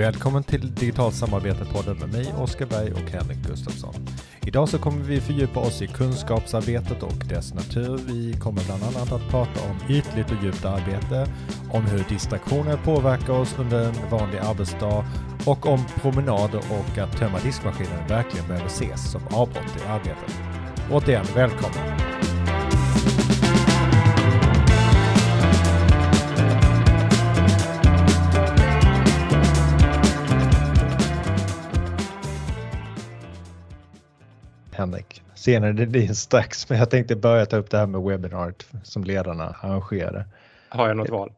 Välkommen 0.00 0.42
till 0.42 0.74
Digitalt 0.74 1.14
samarbete-podden 1.14 1.98
med 2.00 2.12
mig, 2.12 2.34
Oskar 2.38 2.66
Berg 2.66 2.92
och 2.92 3.10
Henrik 3.10 3.38
Gustafsson. 3.48 3.94
Idag 4.46 4.68
så 4.68 4.78
kommer 4.78 5.04
vi 5.04 5.20
fördjupa 5.20 5.60
oss 5.60 5.82
i 5.82 5.86
kunskapsarbetet 5.86 7.02
och 7.02 7.24
dess 7.28 7.54
natur. 7.54 8.00
Vi 8.06 8.32
kommer 8.32 8.64
bland 8.64 8.82
annat 8.82 9.12
att 9.12 9.30
prata 9.30 9.60
om 9.70 9.94
ytligt 9.94 10.30
och 10.30 10.44
djupt 10.44 10.64
arbete, 10.64 11.26
om 11.70 11.84
hur 11.84 12.04
distraktioner 12.08 12.76
påverkar 12.76 13.32
oss 13.32 13.54
under 13.58 13.84
en 13.84 14.10
vanlig 14.10 14.38
arbetsdag 14.38 15.04
och 15.46 15.66
om 15.66 15.84
promenader 16.00 16.60
och 16.70 16.98
att 16.98 17.18
tömma 17.18 17.38
diskmaskinen 17.38 18.08
verkligen 18.08 18.48
behöver 18.48 18.66
ses 18.66 19.10
som 19.10 19.22
avbrott 19.30 19.76
i 19.84 19.88
arbetet. 19.88 20.34
Återigen, 20.90 21.26
välkommen! 21.34 22.19
Henrik. 34.80 35.22
Senare 35.34 35.72
det 35.72 35.86
blir 35.86 36.12
strax, 36.14 36.68
men 36.68 36.78
jag 36.78 36.90
tänkte 36.90 37.16
börja 37.16 37.46
ta 37.46 37.56
upp 37.56 37.70
det 37.70 37.78
här 37.78 37.86
med 37.86 38.02
webbinariet 38.02 38.66
som 38.82 39.04
ledarna 39.04 39.56
arrangerade. 39.60 40.24
Har 40.68 40.88
jag 40.88 40.96
något 40.96 41.10
val? 41.10 41.32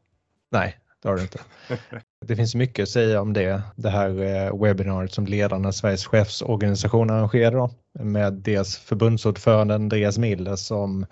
Nej, 0.51 0.77
det 1.03 1.09
har 1.09 1.17
du 1.17 1.23
inte. 1.23 1.39
Det 2.27 2.37
finns 2.37 2.55
mycket 2.55 2.83
att 2.83 2.89
säga 2.89 3.21
om 3.21 3.33
det, 3.33 3.63
det 3.77 3.91
här 3.91 4.23
eh, 4.23 4.63
webbinariet 4.63 5.13
som 5.13 5.27
ledarna 5.27 5.73
Sveriges 5.73 6.07
chefsorganisation 6.07 7.11
arrangerade 7.11 7.69
med 7.99 8.33
dels 8.33 8.77
förbundsordföranden 8.77 9.83
Andreas 9.83 10.19
Miller 10.19 10.57
som 10.57 11.07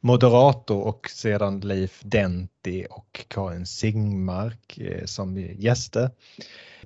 moderator 0.00 0.82
och 0.82 1.10
sedan 1.10 1.60
Leif 1.60 2.00
Denti 2.04 2.86
och 2.90 3.24
Karin 3.28 3.66
Singmark 3.66 4.78
eh, 4.78 5.04
som 5.04 5.36
gäster. 5.38 6.10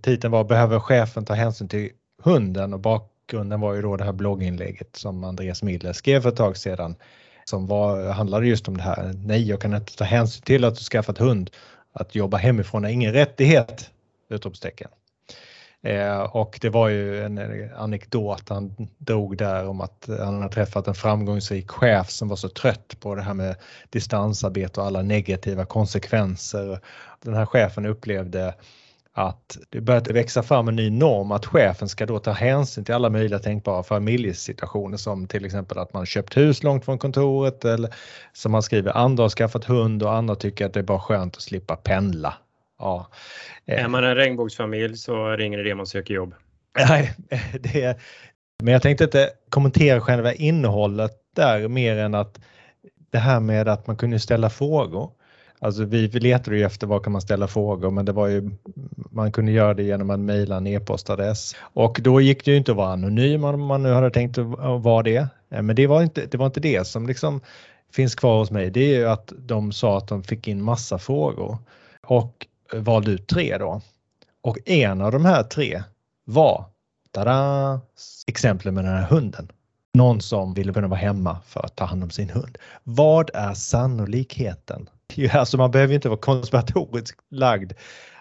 Titeln 0.00 0.32
var 0.32 0.44
Behöver 0.44 0.80
chefen 0.80 1.24
ta 1.24 1.34
hänsyn 1.34 1.68
till 1.68 1.90
hunden 2.22 2.74
och 2.74 2.80
bak 2.80 3.12
bakgrunden 3.26 3.60
var 3.60 3.74
ju 3.74 3.82
då 3.82 3.96
det 3.96 4.04
här 4.04 4.12
blogginlägget 4.12 4.96
som 4.96 5.24
Andreas 5.24 5.62
Miller 5.62 5.92
skrev 5.92 6.20
för 6.20 6.28
ett 6.28 6.36
tag 6.36 6.56
sedan 6.56 6.96
som 7.44 7.66
var, 7.66 8.10
handlade 8.10 8.46
just 8.46 8.68
om 8.68 8.76
det 8.76 8.82
här. 8.82 9.12
Nej, 9.14 9.48
jag 9.48 9.60
kan 9.60 9.74
inte 9.74 9.96
ta 9.96 10.04
hänsyn 10.04 10.42
till 10.42 10.64
att 10.64 10.74
du 10.74 10.80
skaffat 10.80 11.18
hund. 11.18 11.50
Att 11.92 12.14
jobba 12.14 12.36
hemifrån 12.36 12.84
är 12.84 12.88
ingen 12.88 13.12
rättighet! 13.12 13.90
Utropstecken. 14.28 14.88
Eh, 15.82 16.20
och 16.20 16.58
det 16.62 16.70
var 16.70 16.88
ju 16.88 17.24
en 17.24 17.38
anekdot 17.76 18.48
han 18.48 18.88
drog 18.98 19.36
där 19.36 19.68
om 19.68 19.80
att 19.80 20.08
han 20.08 20.42
har 20.42 20.48
träffat 20.48 20.88
en 20.88 20.94
framgångsrik 20.94 21.70
chef 21.70 22.10
som 22.10 22.28
var 22.28 22.36
så 22.36 22.48
trött 22.48 22.96
på 23.00 23.14
det 23.14 23.22
här 23.22 23.34
med 23.34 23.56
distansarbete 23.90 24.80
och 24.80 24.86
alla 24.86 25.02
negativa 25.02 25.64
konsekvenser. 25.64 26.80
Den 27.22 27.34
här 27.34 27.46
chefen 27.46 27.86
upplevde 27.86 28.54
att 29.18 29.58
det 29.70 29.80
börjat 29.80 30.08
växa 30.08 30.42
fram 30.42 30.68
en 30.68 30.76
ny 30.76 30.90
norm 30.90 31.32
att 31.32 31.46
chefen 31.46 31.88
ska 31.88 32.06
då 32.06 32.18
ta 32.18 32.32
hänsyn 32.32 32.84
till 32.84 32.94
alla 32.94 33.10
möjliga 33.10 33.38
tänkbara 33.38 33.82
familjesituationer 33.82 34.96
som 34.96 35.26
till 35.26 35.44
exempel 35.44 35.78
att 35.78 35.92
man 35.92 36.06
köpt 36.06 36.36
hus 36.36 36.62
långt 36.62 36.84
från 36.84 36.98
kontoret 36.98 37.64
eller 37.64 37.94
som 38.32 38.52
man 38.52 38.62
skriver 38.62 38.96
andra 38.96 39.24
har 39.24 39.28
skaffat 39.28 39.64
hund 39.64 40.02
och 40.02 40.14
andra 40.14 40.34
tycker 40.34 40.66
att 40.66 40.72
det 40.72 40.80
är 40.80 40.84
bara 40.84 41.00
skönt 41.00 41.36
att 41.36 41.42
slippa 41.42 41.76
pendla. 41.76 42.34
Ja. 42.78 43.10
Är 43.66 43.88
man 43.88 44.04
en 44.04 44.14
regnbågsfamilj 44.14 44.96
så 44.96 45.30
ringer 45.30 45.58
det 45.58 45.74
man 45.74 45.86
söker 45.86 46.14
jobb. 46.14 46.34
Nej, 46.88 47.14
det 47.60 47.98
men 48.62 48.72
jag 48.72 48.82
tänkte 48.82 49.04
inte 49.04 49.30
kommentera 49.50 50.00
själva 50.00 50.32
innehållet 50.32 51.12
där 51.36 51.68
mer 51.68 51.96
än 51.96 52.14
att 52.14 52.40
det 53.10 53.18
här 53.18 53.40
med 53.40 53.68
att 53.68 53.86
man 53.86 53.96
kunde 53.96 54.18
ställa 54.18 54.50
frågor. 54.50 55.10
Alltså 55.58 55.84
vi, 55.84 56.06
vi 56.06 56.20
letade 56.20 56.56
ju 56.56 56.64
efter 56.64 56.86
vad 56.86 57.02
kan 57.02 57.12
man 57.12 57.20
ställa 57.20 57.48
frågor 57.48 57.90
men 57.90 58.04
det 58.04 58.12
var 58.12 58.26
ju, 58.26 58.50
man 59.10 59.32
kunde 59.32 59.52
göra 59.52 59.74
det 59.74 59.82
genom 59.82 60.10
att 60.10 60.20
mejla 60.20 60.56
en 60.56 60.66
e-postadress. 60.66 61.56
Och 61.60 62.00
då 62.02 62.20
gick 62.20 62.44
det 62.44 62.50
ju 62.50 62.56
inte 62.56 62.70
att 62.70 62.76
vara 62.76 62.92
anonym 62.92 63.44
om 63.44 63.60
man 63.60 63.82
nu 63.82 63.92
hade 63.92 64.10
tänkt 64.10 64.38
att 64.38 64.82
vara 64.82 65.02
det. 65.02 65.28
Eh, 65.50 65.62
men 65.62 65.76
det 65.76 65.86
var 65.86 66.02
inte 66.02 66.26
det, 66.26 66.38
var 66.38 66.46
inte 66.46 66.60
det 66.60 66.86
som 66.86 67.06
liksom 67.06 67.40
finns 67.92 68.14
kvar 68.14 68.38
hos 68.38 68.50
mig. 68.50 68.70
Det 68.70 68.80
är 68.80 68.98
ju 68.98 69.08
att 69.08 69.32
de 69.38 69.72
sa 69.72 69.98
att 69.98 70.08
de 70.08 70.22
fick 70.22 70.48
in 70.48 70.62
massa 70.62 70.98
frågor 70.98 71.58
och 72.06 72.46
eh, 72.72 72.80
valde 72.80 73.10
ut 73.10 73.26
tre 73.26 73.58
då. 73.58 73.80
Och 74.42 74.58
en 74.68 75.00
av 75.00 75.12
de 75.12 75.24
här 75.24 75.42
tre 75.42 75.82
var 76.24 76.64
tada, 77.10 77.80
exemplet 78.26 78.74
med 78.74 78.84
den 78.84 78.92
här 78.92 79.06
hunden. 79.06 79.48
Någon 79.94 80.20
som 80.20 80.54
ville 80.54 80.72
kunna 80.72 80.88
vara 80.88 81.00
hemma 81.00 81.38
för 81.46 81.64
att 81.64 81.76
ta 81.76 81.84
hand 81.84 82.02
om 82.04 82.10
sin 82.10 82.30
hund. 82.30 82.58
Vad 82.82 83.30
är 83.34 83.54
sannolikheten 83.54 84.88
alltså 85.32 85.56
man 85.56 85.70
behöver 85.70 85.94
inte 85.94 86.08
vara 86.08 86.20
konspiratoriskt 86.20 87.20
lagd 87.30 87.72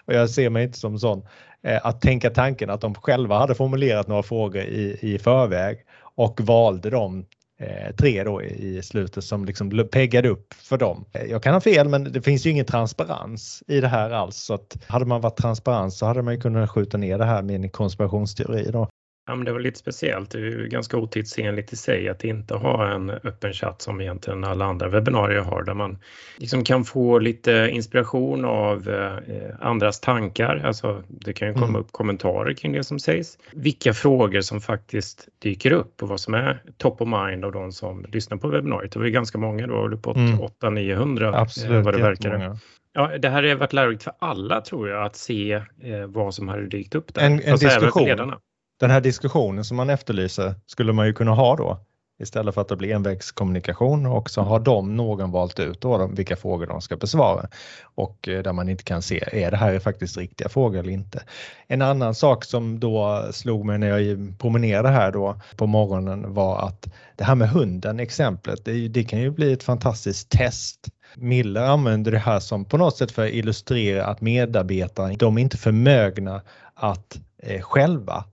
och 0.06 0.14
jag 0.14 0.30
ser 0.30 0.50
mig 0.50 0.64
inte 0.64 0.78
som 0.78 0.98
sån. 0.98 1.22
Eh, 1.62 1.86
att 1.86 2.00
tänka 2.00 2.30
tanken 2.30 2.70
att 2.70 2.80
de 2.80 2.94
själva 2.94 3.38
hade 3.38 3.54
formulerat 3.54 4.08
några 4.08 4.22
frågor 4.22 4.62
i, 4.62 4.98
i 5.00 5.18
förväg 5.18 5.78
och 6.16 6.40
valde 6.40 6.90
de 6.90 7.26
eh, 7.60 7.94
tre 7.98 8.24
då 8.24 8.42
i 8.42 8.82
slutet 8.82 9.24
som 9.24 9.44
liksom 9.44 9.88
peggade 9.92 10.28
upp 10.28 10.54
för 10.54 10.76
dem. 10.78 11.04
Eh, 11.12 11.24
jag 11.24 11.42
kan 11.42 11.54
ha 11.54 11.60
fel 11.60 11.88
men 11.88 12.12
det 12.12 12.22
finns 12.22 12.46
ju 12.46 12.50
ingen 12.50 12.66
transparens 12.66 13.62
i 13.66 13.80
det 13.80 13.88
här 13.88 14.10
alls 14.10 14.36
så 14.36 14.54
att 14.54 14.76
hade 14.86 15.04
man 15.04 15.20
varit 15.20 15.36
transparent 15.36 15.92
så 15.92 16.06
hade 16.06 16.22
man 16.22 16.34
ju 16.34 16.40
kunnat 16.40 16.70
skjuta 16.70 16.98
ner 16.98 17.18
det 17.18 17.24
här 17.24 17.42
med 17.42 17.56
en 17.56 17.70
konspirationsteori 17.70 18.70
då. 18.72 18.88
Ja, 19.28 19.34
men 19.34 19.44
det 19.44 19.52
var 19.52 19.60
lite 19.60 19.78
speciellt. 19.78 20.30
Det 20.30 20.38
är 20.38 20.42
ju 20.42 20.68
ganska 20.68 20.96
otidsenligt 20.96 21.72
i 21.72 21.76
sig 21.76 22.08
att 22.08 22.24
inte 22.24 22.54
ha 22.54 22.88
en 22.88 23.10
öppen 23.10 23.52
chatt 23.52 23.82
som 23.82 24.00
egentligen 24.00 24.44
alla 24.44 24.64
andra 24.64 24.88
webbinarier 24.88 25.40
har 25.40 25.62
där 25.62 25.74
man 25.74 25.98
liksom 26.36 26.64
kan 26.64 26.84
få 26.84 27.18
lite 27.18 27.68
inspiration 27.72 28.44
av 28.44 28.88
eh, 28.88 29.54
andras 29.60 30.00
tankar. 30.00 30.62
Alltså, 30.64 31.02
det 31.08 31.32
kan 31.32 31.48
ju 31.48 31.54
komma 31.54 31.66
mm. 31.66 31.80
upp 31.80 31.92
kommentarer 31.92 32.52
kring 32.52 32.72
det 32.72 32.84
som 32.84 32.98
sägs. 32.98 33.38
Vilka 33.52 33.92
frågor 33.92 34.40
som 34.40 34.60
faktiskt 34.60 35.28
dyker 35.38 35.72
upp 35.72 36.02
och 36.02 36.08
vad 36.08 36.20
som 36.20 36.34
är 36.34 36.62
top 36.76 37.00
of 37.00 37.08
mind 37.08 37.44
av 37.44 37.52
de 37.52 37.72
som 37.72 38.06
lyssnar 38.12 38.36
på 38.36 38.48
webbinariet. 38.48 38.92
Det 38.92 38.98
var 38.98 39.06
ju 39.06 39.12
ganska 39.12 39.38
många, 39.38 39.66
det 39.66 39.72
var 39.72 39.88
väl 39.88 39.98
på 39.98 40.14
mm. 40.14 40.38
800-900 40.38 41.32
Absolut, 41.34 41.84
vad 41.84 41.94
det 41.94 42.02
verkar. 42.02 42.58
Ja, 42.92 43.18
det 43.18 43.28
här 43.28 43.42
har 43.42 43.54
varit 43.54 43.72
lärorikt 43.72 44.02
för 44.02 44.12
alla 44.18 44.60
tror 44.60 44.88
jag 44.88 45.06
att 45.06 45.16
se 45.16 45.52
eh, 45.52 46.06
vad 46.06 46.34
som 46.34 46.48
hade 46.48 46.66
dykt 46.66 46.94
upp 46.94 47.14
där. 47.14 47.22
En, 47.22 47.40
en 47.44 47.56
diskussion 47.56 48.34
den 48.80 48.90
här 48.90 49.00
diskussionen 49.00 49.64
som 49.64 49.76
man 49.76 49.90
efterlyser 49.90 50.54
skulle 50.66 50.92
man 50.92 51.06
ju 51.06 51.12
kunna 51.12 51.34
ha 51.34 51.56
då 51.56 51.80
istället 52.18 52.54
för 52.54 52.60
att 52.60 52.68
det 52.68 52.76
blir 52.76 52.94
envägskommunikation 52.94 54.06
och 54.06 54.30
så 54.30 54.42
har 54.42 54.60
de 54.60 54.96
någon 54.96 55.30
valt 55.30 55.60
ut 55.60 55.80
då 55.80 56.06
vilka 56.06 56.36
frågor 56.36 56.66
de 56.66 56.80
ska 56.80 56.96
besvara. 56.96 57.48
Och 57.82 58.28
eh, 58.28 58.42
där 58.42 58.52
man 58.52 58.68
inte 58.68 58.84
kan 58.84 59.02
se 59.02 59.24
är 59.32 59.50
det 59.50 59.56
här 59.56 59.78
faktiskt 59.78 60.16
riktiga 60.16 60.48
frågor 60.48 60.78
eller 60.78 60.92
inte. 60.92 61.22
En 61.66 61.82
annan 61.82 62.14
sak 62.14 62.44
som 62.44 62.80
då 62.80 63.26
slog 63.30 63.64
mig 63.64 63.78
när 63.78 63.98
jag 63.98 64.38
promenerade 64.38 64.88
här 64.88 65.12
då 65.12 65.40
på 65.56 65.66
morgonen 65.66 66.34
var 66.34 66.66
att 66.68 66.88
det 67.16 67.24
här 67.24 67.34
med 67.34 67.48
hunden 67.48 68.00
exemplet, 68.00 68.64
det, 68.64 68.88
det 68.88 69.04
kan 69.04 69.20
ju 69.20 69.30
bli 69.30 69.52
ett 69.52 69.62
fantastiskt 69.62 70.30
test. 70.30 70.88
Miller 71.16 71.62
använder 71.62 72.12
det 72.12 72.18
här 72.18 72.40
som 72.40 72.64
på 72.64 72.76
något 72.76 72.96
sätt 72.96 73.12
för 73.12 73.26
att 73.26 73.32
illustrera 73.32 74.06
att 74.06 74.20
medarbetare, 74.20 75.14
de 75.16 75.36
är 75.36 75.42
inte 75.42 75.56
förmögna 75.56 76.42
att 76.74 77.20
eh, 77.42 77.60
själva 77.60 78.24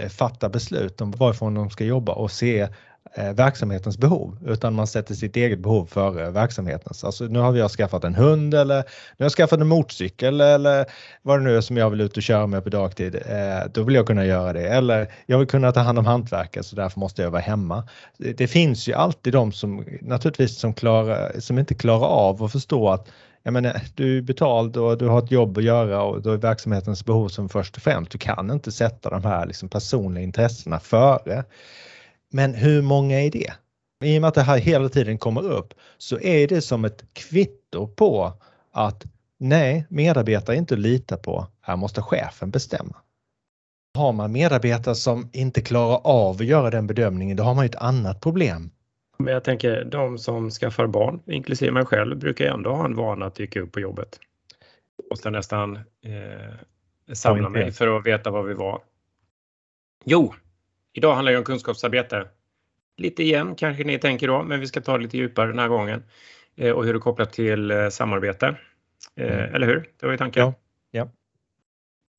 Eh, 0.00 0.08
fatta 0.08 0.48
beslut 0.48 1.00
om 1.00 1.10
varifrån 1.10 1.54
de 1.54 1.70
ska 1.70 1.84
jobba 1.84 2.12
och 2.12 2.30
se 2.30 2.68
eh, 3.14 3.32
verksamhetens 3.32 3.98
behov 3.98 4.38
utan 4.46 4.74
man 4.74 4.86
sätter 4.86 5.14
sitt 5.14 5.36
eget 5.36 5.58
behov 5.58 5.86
före 5.86 6.30
verksamhetens. 6.30 7.04
Alltså 7.04 7.24
nu 7.24 7.38
har 7.38 7.56
jag 7.56 7.70
skaffat 7.70 8.04
en 8.04 8.14
hund 8.14 8.54
eller 8.54 8.76
nu 8.76 8.84
har 9.18 9.24
jag 9.24 9.32
skaffat 9.32 9.60
en 9.60 9.66
motorcykel 9.66 10.40
eller 10.40 10.86
vad 11.22 11.38
det 11.38 11.44
nu 11.44 11.56
är 11.56 11.60
som 11.60 11.76
jag 11.76 11.90
vill 11.90 12.00
ut 12.00 12.16
och 12.16 12.22
köra 12.22 12.46
med 12.46 12.64
på 12.64 12.70
dagtid. 12.70 13.14
Eh, 13.14 13.70
då 13.74 13.82
vill 13.82 13.94
jag 13.94 14.06
kunna 14.06 14.24
göra 14.24 14.52
det. 14.52 14.68
Eller 14.68 15.12
jag 15.26 15.38
vill 15.38 15.48
kunna 15.48 15.72
ta 15.72 15.80
hand 15.80 15.98
om 15.98 16.06
hantverket 16.06 16.66
så 16.66 16.76
därför 16.76 17.00
måste 17.00 17.22
jag 17.22 17.30
vara 17.30 17.42
hemma. 17.42 17.88
Det 18.18 18.48
finns 18.48 18.88
ju 18.88 18.92
alltid 18.92 19.32
de 19.32 19.52
som 19.52 19.84
naturligtvis 20.02 20.58
som, 20.58 20.74
klarar, 20.74 21.40
som 21.40 21.58
inte 21.58 21.74
klarar 21.74 22.06
av 22.06 22.42
att 22.42 22.52
förstå 22.52 22.88
att 22.88 23.08
jag 23.42 23.52
menar, 23.52 23.80
du 23.94 24.18
är 24.18 24.22
betald 24.22 24.76
och 24.76 24.98
du 24.98 25.08
har 25.08 25.18
ett 25.18 25.30
jobb 25.30 25.58
att 25.58 25.64
göra 25.64 26.02
och 26.02 26.22
då 26.22 26.32
är 26.32 26.36
verksamhetens 26.36 27.04
behov 27.04 27.28
som 27.28 27.48
först 27.48 27.76
och 27.76 27.82
främst. 27.82 28.10
Du 28.10 28.18
kan 28.18 28.50
inte 28.50 28.72
sätta 28.72 29.10
de 29.10 29.24
här 29.24 29.46
liksom 29.46 29.68
personliga 29.68 30.24
intressena 30.24 30.80
före. 30.80 31.44
Men 32.32 32.54
hur 32.54 32.82
många 32.82 33.20
är 33.20 33.30
det? 33.30 33.52
I 34.04 34.18
och 34.18 34.20
med 34.20 34.28
att 34.28 34.34
det 34.34 34.42
här 34.42 34.58
hela 34.58 34.88
tiden 34.88 35.18
kommer 35.18 35.42
upp 35.42 35.74
så 35.98 36.20
är 36.20 36.48
det 36.48 36.62
som 36.62 36.84
ett 36.84 37.04
kvitto 37.12 37.86
på 37.86 38.32
att 38.72 39.04
nej, 39.38 39.86
medarbetare 39.88 40.56
är 40.56 40.58
inte 40.58 40.74
att 40.74 40.80
lita 40.80 41.16
på. 41.16 41.46
Här 41.60 41.76
måste 41.76 42.02
chefen 42.02 42.50
bestämma. 42.50 42.96
Har 43.94 44.12
man 44.12 44.32
medarbetare 44.32 44.94
som 44.94 45.30
inte 45.32 45.60
klarar 45.60 46.00
av 46.04 46.34
att 46.36 46.46
göra 46.46 46.70
den 46.70 46.86
bedömningen, 46.86 47.36
då 47.36 47.42
har 47.42 47.54
man 47.54 47.64
ett 47.64 47.74
annat 47.74 48.20
problem. 48.20 48.70
Men 49.20 49.34
jag 49.34 49.44
tänker 49.44 49.84
de 49.84 50.18
som 50.18 50.50
skaffar 50.50 50.86
barn, 50.86 51.20
inklusive 51.26 51.72
mig 51.72 51.84
själv, 51.84 52.18
brukar 52.18 52.46
ändå 52.46 52.70
ha 52.70 52.84
en 52.84 52.94
vana 52.94 53.26
att 53.26 53.34
dyka 53.34 53.60
upp 53.60 53.72
på 53.72 53.80
jobbet. 53.80 54.20
Måste 55.10 55.30
nästan 55.30 55.76
eh, 55.76 57.12
samla 57.12 57.48
mig 57.48 57.72
för 57.72 57.96
att 57.96 58.06
veta 58.06 58.30
var 58.30 58.42
vi 58.42 58.54
var. 58.54 58.82
Jo, 60.04 60.34
idag 60.92 61.14
handlar 61.14 61.32
det 61.32 61.38
om 61.38 61.44
kunskapsarbete. 61.44 62.28
Lite 62.96 63.22
igen 63.22 63.54
kanske 63.54 63.84
ni 63.84 63.98
tänker 63.98 64.28
då, 64.28 64.42
men 64.42 64.60
vi 64.60 64.66
ska 64.66 64.80
ta 64.80 64.96
lite 64.96 65.16
djupare 65.16 65.48
den 65.48 65.58
här 65.58 65.68
gången. 65.68 66.02
Eh, 66.56 66.72
och 66.72 66.84
hur 66.84 66.94
det 66.94 67.00
kopplar 67.00 67.26
till 67.26 67.70
eh, 67.70 67.88
samarbete. 67.88 68.56
Eh, 69.16 69.38
mm. 69.38 69.54
Eller 69.54 69.66
hur? 69.66 69.90
Det 70.00 70.06
var 70.06 70.12
ju 70.12 70.18
tanken. 70.18 70.42
Ja. 70.42 70.54
ja. 70.90 71.08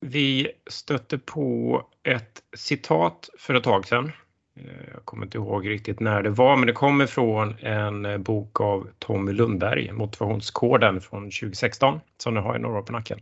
Vi 0.00 0.52
stötte 0.66 1.18
på 1.18 1.82
ett 2.02 2.42
citat 2.56 3.30
för 3.38 3.54
ett 3.54 3.64
tag 3.64 3.86
sedan. 3.86 4.12
Eh, 4.56 4.64
jag 4.92 5.04
kommer 5.04 5.26
inte 5.26 5.38
ihåg 5.38 5.68
riktigt 5.68 6.00
när 6.00 6.22
det 6.22 6.30
var, 6.30 6.56
men 6.56 6.66
det 6.66 6.72
kommer 6.72 7.06
från 7.06 7.58
en 7.58 8.22
bok 8.22 8.60
av 8.60 8.88
Tommy 8.98 9.32
Lundberg, 9.32 9.92
Motivationskoden 9.92 11.00
från 11.00 11.22
2016, 11.22 12.00
som 12.18 12.34
ni 12.34 12.40
har 12.40 12.58
några 12.58 12.78
år 12.78 12.82
på 12.82 12.92
nacken. 12.92 13.20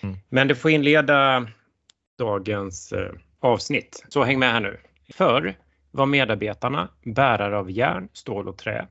Mm. 0.00 0.16
Men 0.28 0.48
det 0.48 0.54
får 0.54 0.70
inleda 0.70 1.46
dagens 2.18 2.92
eh, 2.92 3.12
avsnitt, 3.40 4.04
så 4.08 4.24
häng 4.24 4.38
med 4.38 4.52
här 4.52 4.60
nu. 4.60 4.80
Förr 5.14 5.54
var 5.90 6.06
medarbetarna 6.06 6.88
bärare 7.04 7.58
av 7.58 7.70
järn, 7.70 8.08
stål 8.12 8.48
och 8.48 8.58
trä. 8.58 8.86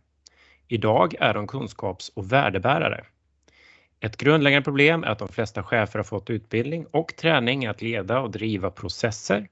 Idag 0.68 1.16
är 1.20 1.34
de 1.34 1.48
kunskaps 1.48 2.10
och 2.10 2.32
värdebärare. 2.32 3.06
Ett 4.00 4.18
grundläggande 4.18 4.64
problem 4.64 5.04
är 5.04 5.08
att 5.08 5.20
de 5.20 5.28
flesta 5.28 5.64
chefer 5.64 6.00
har 6.00 6.04
fått 6.04 6.30
utbildning 6.30 6.86
och 6.92 7.16
träning 7.16 7.66
att 7.66 7.82
leda 7.82 8.20
och 8.20 8.32
driva 8.32 8.72
processer, 8.72 9.48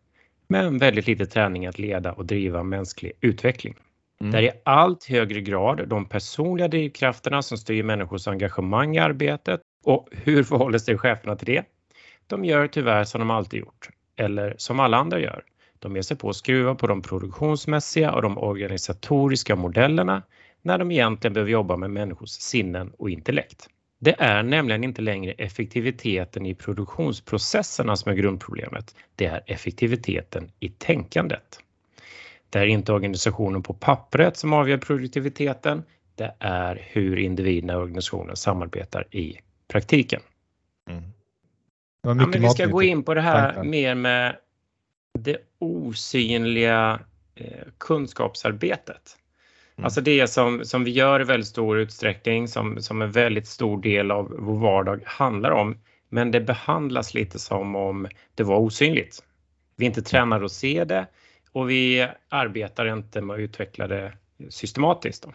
men 0.47 0.77
väldigt 0.77 1.07
lite 1.07 1.25
träning 1.25 1.65
att 1.65 1.79
leda 1.79 2.11
och 2.11 2.25
driva 2.25 2.63
mänsklig 2.63 3.11
utveckling. 3.21 3.75
Mm. 4.21 4.31
Det 4.31 4.37
är 4.37 4.43
i 4.43 4.51
allt 4.65 5.05
högre 5.05 5.41
grad 5.41 5.87
de 5.87 6.05
personliga 6.05 6.67
drivkrafterna 6.67 7.41
som 7.41 7.57
styr 7.57 7.83
människors 7.83 8.27
engagemang 8.27 8.95
i 8.95 8.99
arbetet 8.99 9.61
och 9.85 10.07
hur 10.11 10.43
förhåller 10.43 10.77
sig 10.79 10.97
cheferna 10.97 11.35
till 11.35 11.47
det? 11.47 11.63
De 12.27 12.45
gör 12.45 12.67
tyvärr 12.67 13.03
som 13.03 13.19
de 13.19 13.31
alltid 13.31 13.59
gjort, 13.59 13.89
eller 14.15 14.55
som 14.57 14.79
alla 14.79 14.97
andra 14.97 15.19
gör. 15.19 15.43
De 15.79 15.95
ger 15.95 16.01
sig 16.01 16.17
på 16.17 16.29
att 16.29 16.35
skruva 16.35 16.75
på 16.75 16.87
de 16.87 17.01
produktionsmässiga 17.01 18.11
och 18.11 18.21
de 18.21 18.37
organisatoriska 18.37 19.55
modellerna 19.55 20.23
när 20.61 20.77
de 20.77 20.91
egentligen 20.91 21.33
behöver 21.33 21.51
jobba 21.51 21.77
med 21.77 21.89
människors 21.89 22.29
sinnen 22.29 22.91
och 22.97 23.09
intellekt. 23.09 23.69
Det 23.99 24.15
är 24.19 24.43
nämligen 24.43 24.83
inte 24.83 25.01
längre 25.01 25.31
effektiviteten 25.31 26.45
i 26.45 26.55
produktionsprocesserna 26.55 27.95
som 27.95 28.11
är 28.11 28.15
grundproblemet. 28.15 28.95
Det 29.15 29.25
är 29.25 29.41
effektiviteten 29.45 30.51
i 30.59 30.69
tänkandet. 30.69 31.59
Det 32.49 32.59
är 32.59 32.65
inte 32.65 32.93
organisationen 32.93 33.63
på 33.63 33.73
pappret 33.73 34.37
som 34.37 34.53
avgör 34.53 34.77
produktiviteten. 34.77 35.83
Det 36.15 36.35
är 36.39 36.87
hur 36.87 37.19
individerna 37.19 37.73
i 37.73 37.75
organisationen 37.75 38.35
samarbetar 38.35 39.15
i 39.15 39.39
praktiken. 39.67 40.21
Mm. 40.89 41.03
Ja, 42.01 42.13
men 42.13 42.41
vi 42.41 42.49
ska 42.49 42.65
gå 42.65 42.83
in 42.83 43.03
på 43.03 43.13
det 43.13 43.21
här 43.21 43.45
tankar. 43.45 43.63
mer 43.63 43.95
med 43.95 44.35
det 45.19 45.37
osynliga 45.59 46.99
eh, 47.35 47.67
kunskapsarbetet. 47.77 49.17
Mm. 49.77 49.85
Alltså 49.85 50.01
det 50.01 50.27
som, 50.27 50.65
som 50.65 50.83
vi 50.83 50.91
gör 50.91 51.21
i 51.21 51.23
väldigt 51.23 51.47
stor 51.47 51.77
utsträckning, 51.77 52.47
som, 52.47 52.81
som 52.81 53.01
en 53.01 53.11
väldigt 53.11 53.47
stor 53.47 53.81
del 53.81 54.11
av 54.11 54.35
vår 54.39 54.59
vardag 54.59 55.01
handlar 55.05 55.51
om. 55.51 55.77
Men 56.09 56.31
det 56.31 56.41
behandlas 56.41 57.13
lite 57.13 57.39
som 57.39 57.75
om 57.75 58.07
det 58.35 58.43
var 58.43 58.57
osynligt. 58.57 59.23
Vi 59.75 59.85
inte 59.85 60.01
tränar 60.01 60.43
att 60.43 60.51
se 60.51 60.83
det 60.83 61.07
och 61.51 61.69
vi 61.69 62.07
arbetar 62.29 62.93
inte 62.93 63.21
med 63.21 63.33
att 63.33 63.39
utveckla 63.39 63.87
det 63.87 64.13
systematiskt. 64.49 65.23
Då. 65.23 65.33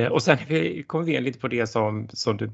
Eh, 0.00 0.06
och 0.06 0.22
sen 0.22 0.38
kommer 0.86 1.04
vi 1.04 1.16
in 1.16 1.24
lite 1.24 1.38
på 1.38 1.48
det 1.48 1.66
som, 1.66 2.08
som 2.12 2.36
du 2.36 2.50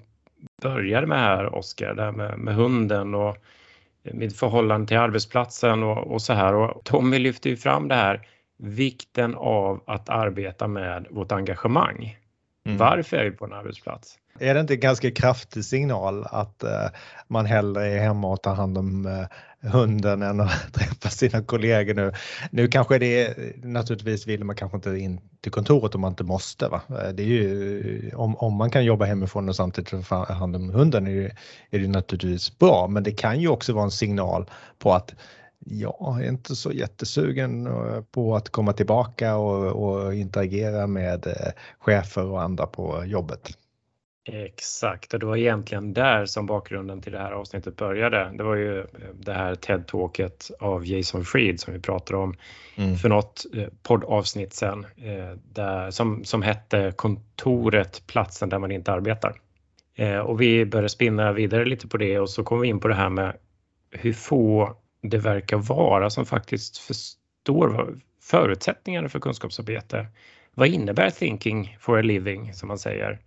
började 0.62 1.06
med 1.06 1.18
här 1.18 1.54
Oskar, 1.54 1.94
det 1.94 2.02
här 2.02 2.12
med, 2.12 2.38
med 2.38 2.54
hunden 2.54 3.14
och 3.14 3.36
mitt 4.02 4.36
förhållande 4.36 4.86
till 4.86 4.96
arbetsplatsen 4.96 5.82
och, 5.82 6.12
och 6.12 6.22
så 6.22 6.32
här. 6.32 6.54
Och 6.54 6.84
Tommy 6.84 7.18
lyfter 7.18 7.50
ju 7.50 7.56
fram 7.56 7.88
det 7.88 7.94
här 7.94 8.28
vikten 8.56 9.34
av 9.34 9.82
att 9.86 10.08
arbeta 10.08 10.68
med 10.68 11.06
vårt 11.10 11.32
engagemang. 11.32 12.18
Mm. 12.66 12.78
Varför 12.78 13.16
är 13.16 13.24
vi 13.24 13.30
på 13.30 13.44
en 13.44 13.52
arbetsplats? 13.52 14.18
Är 14.38 14.54
det 14.54 14.60
inte 14.60 14.74
en 14.74 14.80
ganska 14.80 15.10
kraftig 15.10 15.64
signal 15.64 16.26
att 16.30 16.64
uh, 16.64 16.70
man 17.28 17.46
hellre 17.46 17.86
är 17.86 17.98
hemma 17.98 18.28
och 18.28 18.42
tar 18.42 18.54
hand 18.54 18.78
om 18.78 19.06
uh, 19.06 19.26
hunden 19.72 20.22
än 20.22 20.40
att 20.40 20.72
träffa 20.74 21.08
sina 21.08 21.42
kollegor 21.42 21.94
nu? 21.94 22.12
Nu 22.50 22.68
kanske 22.68 22.98
det 22.98 23.36
naturligtvis 23.64 24.26
vill 24.26 24.44
man 24.44 24.56
kanske 24.56 24.76
inte 24.76 24.90
in 24.90 25.20
till 25.40 25.52
kontoret 25.52 25.94
om 25.94 26.00
man 26.00 26.12
inte 26.12 26.24
måste. 26.24 26.68
Va? 26.68 26.80
Eh, 26.88 27.08
det 27.08 27.22
är 27.22 27.26
ju, 27.26 28.10
om, 28.14 28.36
om 28.36 28.54
man 28.54 28.70
kan 28.70 28.84
jobba 28.84 29.04
hemifrån 29.04 29.48
och 29.48 29.56
samtidigt 29.56 30.08
ta 30.08 30.32
hand 30.32 30.56
om 30.56 30.70
hunden 30.70 31.06
är 31.06 31.14
det, 31.14 31.36
är 31.70 31.80
det 31.80 31.88
naturligtvis 31.88 32.58
bra, 32.58 32.86
men 32.88 33.02
det 33.02 33.12
kan 33.12 33.40
ju 33.40 33.48
också 33.48 33.72
vara 33.72 33.84
en 33.84 33.90
signal 33.90 34.50
på 34.78 34.92
att 34.92 35.14
jag 35.58 36.24
är 36.24 36.28
inte 36.28 36.56
så 36.56 36.72
jättesugen 36.72 37.66
eh, 37.66 38.00
på 38.10 38.36
att 38.36 38.48
komma 38.48 38.72
tillbaka 38.72 39.36
och, 39.36 39.66
och 39.66 40.14
interagera 40.14 40.86
med 40.86 41.26
eh, 41.26 41.52
chefer 41.78 42.24
och 42.24 42.42
andra 42.42 42.66
på 42.66 43.04
jobbet. 43.04 43.58
Exakt, 44.28 45.14
och 45.14 45.20
det 45.20 45.26
var 45.26 45.36
egentligen 45.36 45.92
där 45.92 46.26
som 46.26 46.46
bakgrunden 46.46 47.02
till 47.02 47.12
det 47.12 47.18
här 47.18 47.32
avsnittet 47.32 47.76
började. 47.76 48.32
Det 48.36 48.44
var 48.44 48.54
ju 48.54 48.78
eh, 48.78 48.84
det 49.14 49.32
här 49.32 49.54
TED-talket 49.54 50.50
av 50.60 50.86
Jason 50.86 51.24
Fried 51.24 51.60
som 51.60 51.74
vi 51.74 51.80
pratade 51.80 52.18
om 52.18 52.34
mm. 52.76 52.96
för 52.96 53.08
något 53.08 53.44
poddavsnitt 53.82 54.54
sen, 54.54 54.86
där, 55.52 55.90
som, 55.90 56.24
som 56.24 56.42
hette 56.42 56.92
Kontoret, 56.96 58.02
platsen 58.06 58.48
där 58.48 58.58
man 58.58 58.72
inte 58.72 58.92
arbetar. 58.92 59.40
Och 60.24 60.40
vi 60.40 60.66
började 60.66 60.88
spinna 60.88 61.32
vidare 61.32 61.64
lite 61.64 61.88
på 61.88 61.96
det 61.96 62.20
och 62.20 62.30
så 62.30 62.44
kom 62.44 62.60
vi 62.60 62.68
in 62.68 62.80
på 62.80 62.88
det 62.88 62.94
här 62.94 63.08
med 63.08 63.36
hur 63.90 64.12
få 64.12 64.76
det 65.02 65.18
verkar 65.18 65.56
vara 65.56 66.10
som 66.10 66.26
faktiskt 66.26 66.78
förstår 66.78 67.98
förutsättningarna 68.22 69.08
för 69.08 69.20
kunskapsarbete. 69.20 70.06
Vad 70.54 70.68
innebär 70.68 71.10
thinking 71.10 71.76
for 71.80 71.98
a 71.98 72.02
living 72.02 72.54
som 72.54 72.68
man 72.68 72.78
säger? 72.78 73.18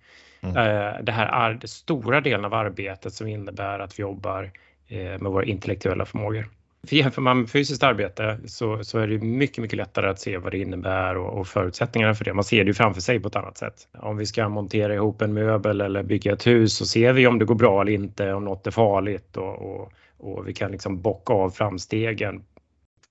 Mm. 0.41 0.57
Eh, 0.57 1.03
det 1.03 1.11
här 1.11 1.49
är 1.49 1.53
den 1.53 1.67
stora 1.67 2.21
delen 2.21 2.45
av 2.45 2.53
arbetet 2.53 3.13
som 3.13 3.27
innebär 3.27 3.79
att 3.79 3.99
vi 3.99 4.01
jobbar 4.01 4.51
eh, 4.87 4.97
med 4.97 5.31
våra 5.31 5.45
intellektuella 5.45 6.05
förmågor. 6.05 6.49
För 6.87 6.95
jämför 6.95 7.21
man 7.21 7.39
med 7.39 7.49
fysiskt 7.49 7.83
arbete 7.83 8.39
så, 8.45 8.83
så 8.83 8.99
är 8.99 9.07
det 9.07 9.17
mycket, 9.21 9.61
mycket 9.61 9.77
lättare 9.77 10.09
att 10.09 10.19
se 10.19 10.37
vad 10.37 10.51
det 10.51 10.57
innebär 10.57 11.17
och, 11.17 11.39
och 11.39 11.47
förutsättningarna 11.47 12.15
för 12.15 12.25
det. 12.25 12.33
Man 12.33 12.43
ser 12.43 12.63
det 12.63 12.67
ju 12.67 12.73
framför 12.73 13.01
sig 13.01 13.19
på 13.19 13.27
ett 13.27 13.35
annat 13.35 13.57
sätt. 13.57 13.87
Om 13.97 14.17
vi 14.17 14.25
ska 14.25 14.49
montera 14.49 14.93
ihop 14.93 15.21
en 15.21 15.33
möbel 15.33 15.81
eller 15.81 16.03
bygga 16.03 16.33
ett 16.33 16.47
hus 16.47 16.75
så 16.75 16.85
ser 16.85 17.13
vi 17.13 17.27
om 17.27 17.39
det 17.39 17.45
går 17.45 17.55
bra 17.55 17.81
eller 17.81 17.91
inte, 17.91 18.33
om 18.33 18.45
något 18.45 18.67
är 18.67 18.71
farligt 18.71 19.37
och, 19.37 19.81
och 19.81 19.91
och 20.19 20.47
vi 20.47 20.53
kan 20.53 20.71
liksom 20.71 21.01
bocka 21.01 21.33
av 21.33 21.49
framstegen 21.49 22.43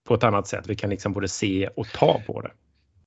på 0.08 0.14
ett 0.14 0.25
annat 0.25 0.46
sätt. 0.46 0.64
Vi 0.69 0.76
kan 0.76 0.90
liksom 0.90 1.12
både 1.12 1.28
se 1.28 1.69
och 1.76 1.88
ta 1.88 2.20
på 2.26 2.40
det. 2.40 2.50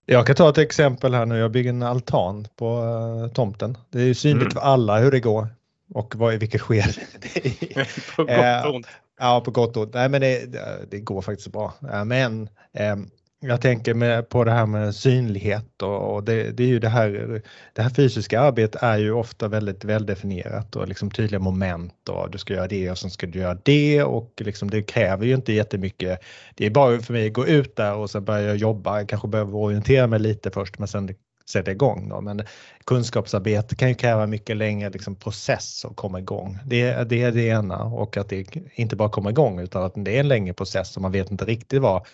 Jag 0.05 0.27
kan 0.27 0.35
ta 0.35 0.49
ett 0.49 0.57
exempel 0.57 1.13
här 1.13 1.25
nu. 1.25 1.37
Jag 1.37 1.51
bygger 1.51 1.69
en 1.69 1.83
altan 1.83 2.47
på 2.55 2.81
uh, 2.81 3.33
tomten. 3.33 3.77
Det 3.89 3.99
är 3.99 4.05
ju 4.05 4.13
synligt 4.13 4.41
mm. 4.41 4.51
för 4.51 4.59
alla 4.59 4.99
hur 4.99 5.11
det 5.11 5.19
går 5.19 5.47
och 5.93 6.15
vad, 6.15 6.39
vilket 6.39 6.61
är 6.69 8.15
på 8.15 8.23
gott 8.23 8.65
och 8.65 8.75
ont. 8.75 8.87
Ja, 9.19 9.41
på 9.45 9.51
gott 9.51 9.77
och 9.77 9.83
ont. 9.83 9.93
Nej, 9.93 10.09
men 10.09 10.21
det, 10.21 10.61
det 10.91 10.99
går 10.99 11.21
faktiskt 11.21 11.51
bra. 11.51 11.73
Men 12.05 12.49
um, 12.93 13.09
jag 13.43 13.61
tänker 13.61 13.93
med, 13.93 14.29
på 14.29 14.43
det 14.43 14.51
här 14.51 14.65
med 14.65 14.95
synlighet 14.95 15.81
och, 15.81 16.13
och 16.13 16.23
det, 16.23 16.51
det, 16.51 16.63
är 16.63 16.67
ju 16.67 16.79
det 16.79 16.89
här, 16.89 17.41
det 17.73 17.81
här 17.81 17.89
fysiska 17.89 18.41
arbetet 18.41 18.83
är 18.83 18.97
ju 18.97 19.11
ofta 19.11 19.47
väldigt 19.47 19.85
väldefinierat 19.85 20.75
och 20.75 20.87
liksom 20.87 21.11
tydliga 21.11 21.39
moment 21.39 22.09
och 22.09 22.31
du 22.31 22.37
ska 22.37 22.53
göra 22.53 22.67
det 22.67 22.91
och 22.91 22.97
sen 22.97 23.09
ska 23.09 23.27
du 23.27 23.39
göra 23.39 23.57
det 23.63 24.03
och 24.03 24.33
liksom 24.37 24.69
det 24.69 24.81
kräver 24.81 25.25
ju 25.25 25.35
inte 25.35 25.53
jättemycket. 25.53 26.19
Det 26.55 26.65
är 26.65 26.69
bara 26.69 26.99
för 26.99 27.13
mig 27.13 27.27
att 27.27 27.33
gå 27.33 27.47
ut 27.47 27.75
där 27.75 27.95
och 27.95 28.09
sen 28.09 28.25
börja 28.25 28.55
jobba, 28.55 28.97
jag 28.97 29.09
kanske 29.09 29.27
behöver 29.27 29.55
orientera 29.55 30.07
mig 30.07 30.19
lite 30.19 30.51
först 30.51 30.79
men 30.79 30.87
sen 30.87 31.09
sätta 31.45 31.71
igång. 31.71 32.09
Då. 32.09 32.21
Men 32.21 32.41
kunskapsarbete 32.85 33.75
kan 33.75 33.89
ju 33.89 33.95
kräva 33.95 34.27
mycket 34.27 34.57
längre 34.57 34.89
liksom, 34.89 35.15
process 35.15 35.85
att 35.85 35.95
komma 35.95 36.19
igång. 36.19 36.57
Det, 36.65 37.09
det 37.09 37.23
är 37.23 37.31
det 37.31 37.47
ena 37.47 37.83
och 37.83 38.17
att 38.17 38.29
det 38.29 38.55
inte 38.75 38.95
bara 38.95 39.09
kommer 39.09 39.29
igång 39.29 39.59
utan 39.59 39.83
att 39.83 39.93
det 39.95 40.15
är 40.15 40.19
en 40.19 40.27
längre 40.27 40.53
process 40.53 40.95
och 40.95 41.01
man 41.01 41.11
vet 41.11 41.31
inte 41.31 41.45
riktigt 41.45 41.81
vad 41.81 42.05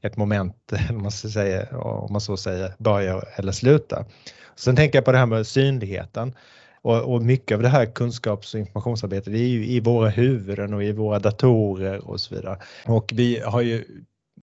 ett 0.00 0.16
moment, 0.16 0.72
om 0.90 1.02
man, 1.02 1.10
så 1.10 1.30
säga, 1.30 1.78
om 1.78 2.12
man 2.12 2.20
så 2.20 2.36
säger, 2.36 2.74
börjar 2.78 3.28
eller 3.36 3.52
slutar. 3.52 4.04
Sen 4.56 4.76
tänker 4.76 4.98
jag 4.98 5.04
på 5.04 5.12
det 5.12 5.18
här 5.18 5.26
med 5.26 5.46
synligheten. 5.46 6.34
Och, 6.82 7.14
och, 7.14 7.22
mycket 7.22 7.54
av 7.56 7.62
det 7.62 7.68
här 7.68 7.86
kunskaps 7.86 8.54
och 8.54 8.60
informationsarbetet 8.60 9.32
det 9.32 9.38
är 9.38 9.48
ju 9.48 9.66
i 9.66 9.80
våra 9.80 10.08
huvuden 10.08 10.74
och 10.74 10.84
i 10.84 10.92
våra 10.92 11.18
datorer 11.18 12.10
och 12.10 12.20
så 12.20 12.34
vidare. 12.34 12.58
Och 12.84 13.12
vi 13.14 13.40
har 13.40 13.60
ju 13.60 13.84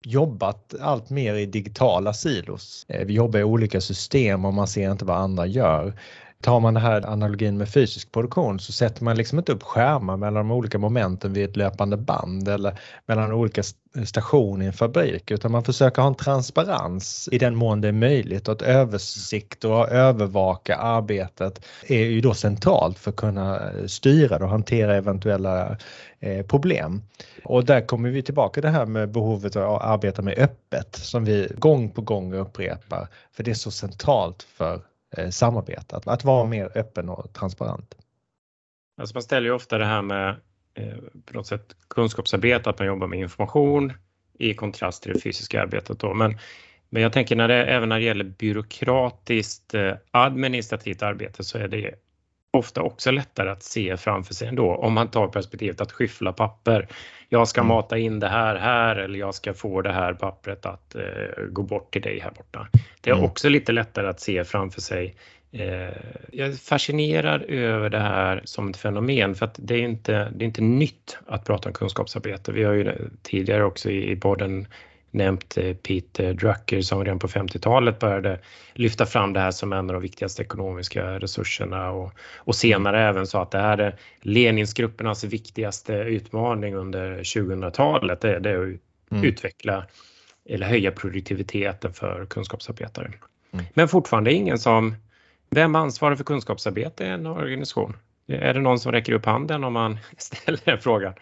jobbat 0.04 0.76
allt 0.82 1.10
mer 1.10 1.36
i 1.36 1.46
digitala 1.46 2.14
silos. 2.14 2.86
Eh, 2.88 3.06
vi 3.06 3.14
jobbar 3.14 3.40
i 3.40 3.44
olika 3.44 3.82
system 3.82 4.46
och 4.46 4.54
man 4.54 4.68
ser 4.68 4.92
inte 4.92 5.06
vad 5.06 5.18
andra 5.18 5.46
gör. 5.46 5.94
Tar 6.42 6.60
man 6.60 6.74
den 6.74 6.84
här 6.84 7.06
analogin 7.06 7.58
med 7.58 7.70
fysisk 7.70 8.12
produktion 8.12 8.60
så 8.60 8.72
sätter 8.72 9.04
man 9.04 9.18
liksom 9.18 9.38
inte 9.40 9.52
upp 9.52 9.64
skärmar 9.64 10.18
mellan 10.18 10.48
de 10.48 10.52
olika 10.52 10.78
momenten 10.78 11.34
vid 11.34 11.50
ett 11.50 11.56
löpande 11.56 11.98
band 11.98 12.48
eller 12.48 12.80
mellan 13.06 13.34
olika 13.34 13.64
stationer 14.06 14.66
i 14.66 14.68
en 14.68 14.74
fabrik 14.74 15.32
utan 15.32 15.52
man 15.52 15.64
försöker 15.64 16.02
ha 16.02 16.10
en 16.10 16.16
transparens 16.16 17.30
i 17.32 17.38
den 17.38 17.56
mån 17.56 17.82
det 17.82 17.88
är 17.88 17.92
möjligt 17.92 18.48
och 18.48 18.52
att 18.52 18.62
översikt 18.62 19.66
och 19.66 19.90
övervaka 19.90 20.76
arbetet 20.76 21.66
är 21.88 22.06
ju 22.06 22.22
då 22.22 22.34
centralt 22.34 23.00
för 23.00 23.10
att 23.10 23.16
kunna 23.18 23.72
styra 23.88 24.36
och 24.36 24.50
hantera 24.50 24.96
eventuella 24.96 25.78
eh, 26.20 26.46
problem. 26.46 27.02
Och 27.44 27.66
där 27.66 27.82
kommer 27.82 28.10
vi 28.10 28.22
tillbaka 28.22 28.54
till 28.54 28.62
det 28.62 28.70
här 28.78 28.86
med 28.86 29.12
behovet 29.12 29.56
av 29.56 29.76
att 29.76 29.82
arbeta 29.82 30.22
med 30.22 30.40
öppet 30.40 30.96
som 30.96 31.26
vi 31.26 31.48
gång 31.58 31.90
på 31.90 32.02
gång 32.02 32.34
upprepar 32.34 33.08
för 33.32 33.44
det 33.44 33.52
är 33.52 33.56
så 33.56 33.72
centralt 33.72 34.44
för 34.44 34.82
Eh, 35.18 35.30
samarbete, 35.30 35.96
att, 35.96 36.08
att 36.08 36.24
vara 36.24 36.46
mer 36.46 36.78
öppen 36.78 37.10
och 37.10 37.34
transparent. 37.34 37.96
Alltså 38.98 39.16
man 39.16 39.24
ställer 39.24 39.48
ju 39.48 39.54
ofta 39.54 39.78
det 39.78 39.86
här 39.86 40.02
med 40.02 40.30
eh, 40.74 40.98
på 41.26 41.34
något 41.34 41.48
sätt 41.48 41.76
kunskapsarbete, 41.88 42.70
att 42.70 42.80
man 42.80 42.88
jobbar 42.88 43.08
med 43.08 43.20
information 43.20 43.94
i 44.40 44.54
kontrast 44.54 45.04
till 45.04 45.14
det 45.14 45.20
fysiska 45.20 45.62
arbetet. 45.62 46.00
Då. 46.00 46.14
Men, 46.14 46.38
men 46.90 47.02
jag 47.02 47.14
tänker 47.14 47.36
när 47.36 47.48
det, 47.48 47.66
även 47.66 47.90
när 47.90 48.00
det 48.00 48.06
gäller 48.06 48.24
byråkratiskt 48.24 49.74
eh, 49.74 49.94
administrativt 50.12 51.02
arbete 51.02 51.44
så 51.44 51.58
är 51.58 51.68
det 51.68 51.96
ofta 52.52 52.82
också 52.82 53.12
lättare 53.12 53.50
att 53.50 53.64
se 53.64 53.98
framför 53.98 54.34
sig 54.34 54.48
ändå 54.48 54.76
om 54.76 54.94
man 54.94 55.08
tar 55.08 55.28
perspektivet 55.28 55.82
att 55.82 55.92
skyffla 55.92 56.34
papper. 56.34 56.88
Jag 57.30 57.48
ska 57.48 57.62
mm. 57.62 57.68
mata 57.68 57.98
in 57.98 58.20
det 58.20 58.28
här 58.28 58.56
här 58.56 58.96
eller 58.96 59.20
jag 59.20 59.36
ska 59.36 59.54
få 59.54 59.82
det 59.82 59.92
här 59.92 60.14
pappret 60.14 60.66
att 60.66 60.96
eh, 60.96 61.44
gå 61.50 61.64
bort 61.64 61.94
till 61.94 62.02
dig 62.02 62.20
här 62.20 62.32
borta. 62.32 62.68
Det 63.02 63.10
är 63.10 63.14
mm. 63.14 63.26
också 63.26 63.50
lite 63.50 63.72
lättare 63.72 64.08
att 64.08 64.20
se 64.20 64.44
framför 64.44 64.82
sig. 64.82 65.16
Eh, 65.52 65.96
jag 66.32 66.48
är 66.48 66.68
fascinerad 66.70 67.42
över 67.42 67.90
det 67.90 68.00
här 68.00 68.42
som 68.44 68.70
ett 68.70 68.78
fenomen 68.78 69.36
för 69.36 69.46
att 69.46 69.56
det 69.60 69.76
är 69.76 69.82
inte, 69.82 70.32
det 70.36 70.44
är 70.44 70.48
inte 70.48 70.62
nytt 70.62 71.18
att 71.28 71.46
prata 71.46 71.70
om 71.70 71.74
kunskapsarbete. 71.74 72.52
Vi 72.52 72.64
har 72.64 72.74
ju 72.74 73.10
tidigare 73.22 73.64
också 73.64 73.90
i, 73.90 74.12
i 74.12 74.16
podden 74.16 74.68
nämnt 75.12 75.58
eh, 75.58 75.74
Peter 75.74 76.34
Drucker 76.34 76.82
som 76.82 77.04
redan 77.04 77.20
på 77.20 77.28
50-talet 77.28 78.00
började 78.00 78.40
lyfta 78.74 79.06
fram 79.06 79.34
det 79.34 79.40
här 79.40 79.52
som 79.52 79.74
en 79.74 79.90
av 79.90 79.94
de 79.94 80.02
viktigaste 80.02 80.42
ekonomiska 80.42 81.20
resurserna 81.20 81.92
och, 81.92 82.14
och 82.38 82.56
senare 82.56 83.02
även 83.02 83.28
sa 83.28 83.42
att 83.42 83.52
det 83.52 83.60
här 83.60 83.78
är 83.78 83.96
ledningsgruppernas 84.22 85.24
viktigaste 85.24 85.94
utmaning 85.94 86.76
under 86.76 87.20
2000-talet. 87.20 88.22
Det, 88.22 88.40
det 88.40 88.50
är 88.50 88.64
att 88.64 89.12
mm. 89.12 89.24
utveckla 89.24 89.86
eller 90.46 90.68
höja 90.68 90.92
produktiviteten 90.92 91.94
för 91.94 92.26
kunskapsarbetare. 92.26 93.12
Mm. 93.54 93.66
Men 93.74 93.88
fortfarande 93.88 94.34
ingen 94.34 94.60
som, 94.60 94.96
vem 95.50 95.76
ansvarar 95.76 96.16
för 96.16 96.24
kunskapsarbete 96.24 97.04
i 97.04 97.08
en 97.08 97.28
organisation? 97.28 97.98
Är 98.28 98.54
det 98.54 98.60
någon 98.60 98.80
som 98.80 98.92
räcker 98.92 99.14
upp 99.14 99.26
handen 99.26 99.64
om 99.64 99.74
man 99.74 100.00
ställer 100.18 100.60
den 100.66 100.80
frågan? 100.80 101.14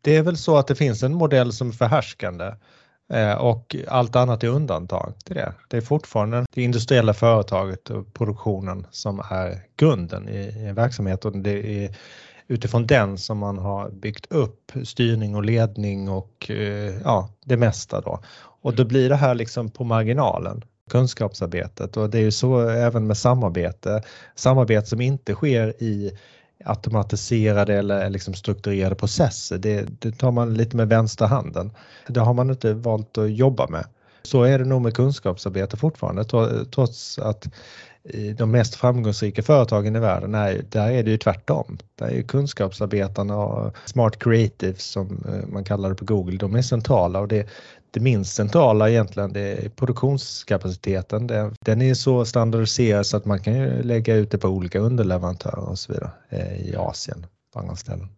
Det 0.00 0.16
är 0.16 0.22
väl 0.22 0.36
så 0.36 0.56
att 0.56 0.66
det 0.66 0.74
finns 0.74 1.02
en 1.02 1.14
modell 1.14 1.52
som 1.52 1.68
är 1.68 1.72
förhärskande 1.72 2.52
Eh, 3.12 3.34
och 3.34 3.76
allt 3.88 4.16
annat 4.16 4.44
är 4.44 4.48
undantag 4.48 5.14
till 5.24 5.34
det. 5.34 5.52
Det 5.68 5.76
är 5.76 5.80
fortfarande 5.80 6.46
det 6.50 6.62
industriella 6.62 7.14
företaget 7.14 7.90
och 7.90 8.14
produktionen 8.14 8.86
som 8.90 9.22
är 9.30 9.62
grunden 9.76 10.28
i, 10.28 10.66
en 10.68 10.74
verksamhet 10.74 11.24
och 11.24 11.38
det 11.38 11.84
är 11.84 11.96
utifrån 12.48 12.86
den 12.86 13.18
som 13.18 13.38
man 13.38 13.58
har 13.58 13.90
byggt 13.90 14.32
upp 14.32 14.72
styrning 14.84 15.34
och 15.34 15.44
ledning 15.44 16.08
och 16.08 16.50
eh, 16.50 16.94
ja, 17.04 17.28
det 17.44 17.56
mesta 17.56 18.00
då. 18.00 18.20
Och 18.62 18.74
då 18.74 18.84
blir 18.84 19.08
det 19.08 19.16
här 19.16 19.34
liksom 19.34 19.70
på 19.70 19.84
marginalen 19.84 20.62
kunskapsarbetet 20.90 21.96
och 21.96 22.10
det 22.10 22.18
är 22.18 22.22
ju 22.22 22.30
så 22.30 22.68
även 22.68 23.06
med 23.06 23.16
samarbete. 23.16 24.02
Samarbete 24.34 24.86
som 24.86 25.00
inte 25.00 25.34
sker 25.34 25.82
i 25.82 26.18
automatiserade 26.64 27.74
eller 27.74 28.10
liksom 28.10 28.34
strukturerade 28.34 28.94
processer. 28.94 29.58
Det, 29.58 30.00
det 30.00 30.12
tar 30.12 30.30
man 30.30 30.54
lite 30.54 30.76
med 30.76 30.88
vänstra 30.88 31.26
handen. 31.26 31.70
Det 32.08 32.20
har 32.20 32.34
man 32.34 32.50
inte 32.50 32.74
valt 32.74 33.18
att 33.18 33.32
jobba 33.32 33.66
med. 33.68 33.86
Så 34.22 34.42
är 34.42 34.58
det 34.58 34.64
nog 34.64 34.82
med 34.82 34.94
kunskapsarbete 34.94 35.76
fortfarande 35.76 36.24
trots 36.74 37.18
att 37.18 37.46
eh, 38.04 38.36
de 38.36 38.50
mest 38.50 38.74
framgångsrika 38.74 39.42
företagen 39.42 39.96
i 39.96 39.98
världen, 39.98 40.34
är, 40.34 40.62
där 40.70 40.90
är 40.90 41.02
det 41.02 41.10
ju 41.10 41.18
tvärtom. 41.18 41.78
Där 41.94 42.06
är 42.06 42.14
ju 42.14 42.22
kunskapsarbetarna 42.22 43.36
och 43.36 43.76
smart 43.84 44.18
creatives 44.18 44.84
som 44.84 45.24
eh, 45.28 45.48
man 45.48 45.64
kallar 45.64 45.88
det 45.88 45.94
på 45.94 46.04
Google, 46.04 46.38
de 46.38 46.54
är 46.54 46.62
centrala 46.62 47.20
och 47.20 47.28
det, 47.28 47.48
det 47.96 48.00
minst 48.00 48.34
centrala 48.34 48.90
egentligen 48.90 49.32
det 49.32 49.40
är 49.40 49.68
produktionskapaciteten. 49.68 51.26
Den 51.60 51.82
är 51.82 51.94
så 51.94 52.24
standardiserad 52.24 53.06
så 53.06 53.16
att 53.16 53.24
man 53.24 53.40
kan 53.40 53.54
ju 53.54 53.82
lägga 53.82 54.14
ut 54.16 54.30
det 54.30 54.38
på 54.38 54.48
olika 54.48 54.78
underleverantörer 54.78 55.68
och 55.70 55.78
så 55.78 55.92
vidare 55.92 56.10
eh, 56.28 56.68
i 56.70 56.76
Asien 56.76 57.26
på 57.52 57.58
andra 57.58 57.76
ställen. 57.76 58.08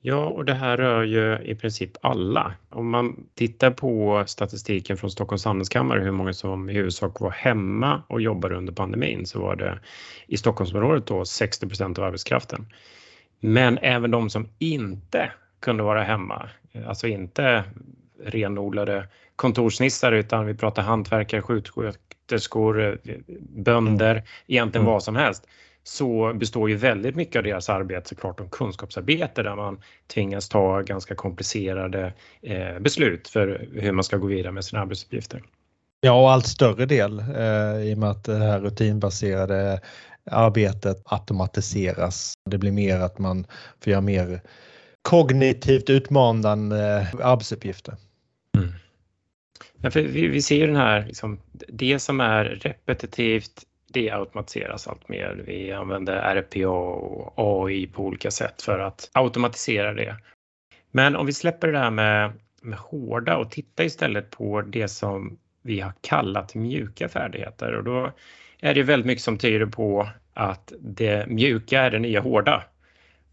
Ja, 0.00 0.26
och 0.26 0.44
det 0.44 0.54
här 0.54 0.76
rör 0.76 1.02
ju 1.02 1.38
i 1.44 1.54
princip 1.54 1.90
alla. 2.00 2.54
Om 2.70 2.90
man 2.90 3.26
tittar 3.34 3.70
på 3.70 4.24
statistiken 4.26 4.96
från 4.96 5.10
Stockholms 5.10 5.44
handelskammare 5.44 6.00
hur 6.00 6.10
många 6.10 6.32
som 6.32 6.70
i 6.70 6.72
huvudsak 6.72 7.20
var 7.20 7.30
hemma 7.30 8.02
och 8.08 8.20
jobbade 8.20 8.56
under 8.56 8.72
pandemin 8.72 9.26
så 9.26 9.40
var 9.40 9.56
det 9.56 9.78
i 10.26 10.36
Stockholmsområdet 10.36 11.06
då 11.06 11.22
60% 11.22 11.98
av 11.98 12.04
arbetskraften. 12.04 12.66
Men 13.40 13.78
även 13.78 14.10
de 14.10 14.30
som 14.30 14.48
inte 14.58 15.32
kunde 15.60 15.82
vara 15.82 16.02
hemma, 16.02 16.48
alltså 16.86 17.06
inte 17.06 17.64
renodlade 18.24 19.08
kontorsnissar 19.36 20.12
utan 20.12 20.46
vi 20.46 20.54
pratar 20.54 20.82
hantverkare, 20.82 21.42
sjuksköterskor, 21.42 22.98
bönder, 23.62 24.22
egentligen 24.46 24.82
mm. 24.82 24.92
vad 24.92 25.02
som 25.02 25.16
helst 25.16 25.46
så 25.82 26.32
består 26.34 26.70
ju 26.70 26.76
väldigt 26.76 27.16
mycket 27.16 27.36
av 27.36 27.42
deras 27.42 27.68
arbete 27.68 28.08
såklart 28.08 28.40
om 28.40 28.48
kunskapsarbete 28.48 29.42
där 29.42 29.56
man 29.56 29.80
tvingas 30.14 30.48
ta 30.48 30.80
ganska 30.80 31.14
komplicerade 31.14 32.12
eh, 32.42 32.78
beslut 32.80 33.28
för 33.28 33.68
hur 33.72 33.92
man 33.92 34.04
ska 34.04 34.16
gå 34.16 34.26
vidare 34.26 34.52
med 34.52 34.64
sina 34.64 34.82
arbetsuppgifter. 34.82 35.42
Ja, 36.00 36.22
och 36.22 36.30
allt 36.30 36.46
större 36.46 36.86
del 36.86 37.18
eh, 37.18 37.90
i 37.90 37.94
och 37.94 37.98
med 37.98 38.10
att 38.10 38.24
det 38.24 38.36
här 38.36 38.60
rutinbaserade 38.60 39.80
arbetet 40.30 41.02
automatiseras. 41.04 42.34
Det 42.50 42.58
blir 42.58 42.72
mer 42.72 43.00
att 43.00 43.18
man 43.18 43.46
får 43.84 43.90
göra 43.90 44.00
mer 44.00 44.40
kognitivt 45.02 45.90
utmanande 45.90 47.06
arbetsuppgifter. 47.22 47.96
Ja, 49.82 49.90
för 49.90 50.02
vi, 50.02 50.28
vi 50.28 50.42
ser 50.42 50.66
den 50.66 50.76
här, 50.76 51.06
liksom, 51.06 51.40
det 51.68 51.98
som 51.98 52.20
är 52.20 52.44
repetitivt 52.44 53.66
det 53.92 54.10
automatiseras 54.10 54.88
allt 54.88 55.08
mer. 55.08 55.42
Vi 55.46 55.72
använder 55.72 56.34
RPA 56.34 56.68
och 56.68 57.32
AI 57.36 57.86
på 57.86 58.04
olika 58.04 58.30
sätt 58.30 58.62
för 58.62 58.78
att 58.78 59.10
automatisera 59.12 59.94
det. 59.94 60.16
Men 60.90 61.16
om 61.16 61.26
vi 61.26 61.32
släpper 61.32 61.72
det 61.72 61.78
här 61.78 61.90
med, 61.90 62.32
med 62.62 62.78
hårda 62.78 63.36
och 63.36 63.50
tittar 63.50 63.84
istället 63.84 64.30
på 64.30 64.62
det 64.62 64.88
som 64.88 65.38
vi 65.62 65.80
har 65.80 65.92
kallat 66.00 66.54
mjuka 66.54 67.08
färdigheter 67.08 67.74
och 67.74 67.84
då 67.84 68.12
är 68.60 68.74
det 68.74 68.82
väldigt 68.82 69.06
mycket 69.06 69.24
som 69.24 69.38
tyder 69.38 69.66
på 69.66 70.08
att 70.34 70.72
det 70.80 71.26
mjuka 71.26 71.80
är 71.80 71.90
det 71.90 71.98
nya 71.98 72.20
hårda, 72.20 72.64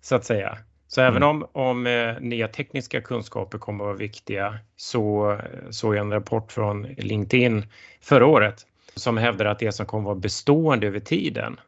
så 0.01 0.15
att 0.15 0.25
säga. 0.25 0.57
Så 0.87 1.01
mm. 1.01 1.11
även 1.11 1.23
om, 1.23 1.47
om 1.51 1.87
eh, 1.87 2.19
nya 2.19 2.47
tekniska 2.47 3.01
kunskaper 3.01 3.57
kommer 3.57 3.83
att 3.83 3.87
vara 3.87 3.97
viktiga 3.97 4.59
så 4.75 5.37
såg 5.69 5.95
jag 5.95 6.01
en 6.01 6.11
rapport 6.11 6.51
från 6.51 6.83
LinkedIn 6.83 7.65
förra 8.01 8.25
året 8.25 8.65
som 8.95 9.17
hävdar 9.17 9.45
att 9.45 9.59
det 9.59 9.71
som 9.71 9.85
kommer 9.85 10.05
vara 10.05 10.15
bestående 10.15 10.87
över 10.87 10.99
tiden 10.99 11.59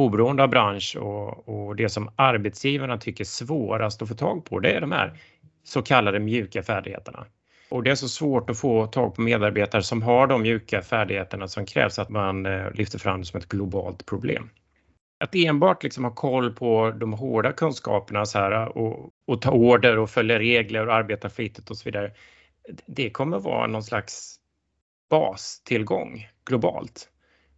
oberoende 0.00 0.42
av 0.42 0.48
bransch 0.48 0.96
och, 0.96 1.48
och 1.48 1.76
det 1.76 1.88
som 1.88 2.10
arbetsgivarna 2.16 2.98
tycker 2.98 3.24
är 3.24 3.26
svårast 3.26 4.02
att 4.02 4.08
få 4.08 4.14
tag 4.14 4.44
på 4.44 4.58
det 4.58 4.70
är 4.70 4.80
de 4.80 4.92
här 4.92 5.18
så 5.64 5.82
kallade 5.82 6.18
mjuka 6.18 6.62
färdigheterna. 6.62 7.26
Och 7.68 7.82
det 7.82 7.90
är 7.90 7.94
så 7.94 8.08
svårt 8.08 8.50
att 8.50 8.58
få 8.58 8.86
tag 8.86 9.14
på 9.14 9.22
medarbetare 9.22 9.82
som 9.82 10.02
har 10.02 10.26
de 10.26 10.42
mjuka 10.42 10.82
färdigheterna 10.82 11.48
som 11.48 11.66
krävs 11.66 11.98
att 11.98 12.08
man 12.08 12.46
eh, 12.46 12.72
lyfter 12.74 12.98
fram 12.98 13.20
det 13.20 13.26
som 13.26 13.40
ett 13.40 13.48
globalt 13.48 14.06
problem. 14.06 14.50
Att 15.20 15.34
enbart 15.34 15.82
liksom 15.82 16.04
ha 16.04 16.14
koll 16.14 16.54
på 16.54 16.90
de 16.90 17.12
hårda 17.12 17.52
kunskaperna 17.52 18.26
så 18.26 18.38
här, 18.38 18.78
och, 18.78 19.10
och 19.26 19.42
ta 19.42 19.50
order 19.50 19.98
och 19.98 20.10
följa 20.10 20.38
regler 20.38 20.86
och 20.86 20.94
arbeta 20.94 21.30
flitigt 21.30 21.70
och 21.70 21.76
så 21.76 21.84
vidare. 21.84 22.12
Det 22.86 23.10
kommer 23.10 23.38
vara 23.38 23.66
någon 23.66 23.82
slags 23.82 24.36
bastillgång 25.10 26.28
globalt. 26.44 27.08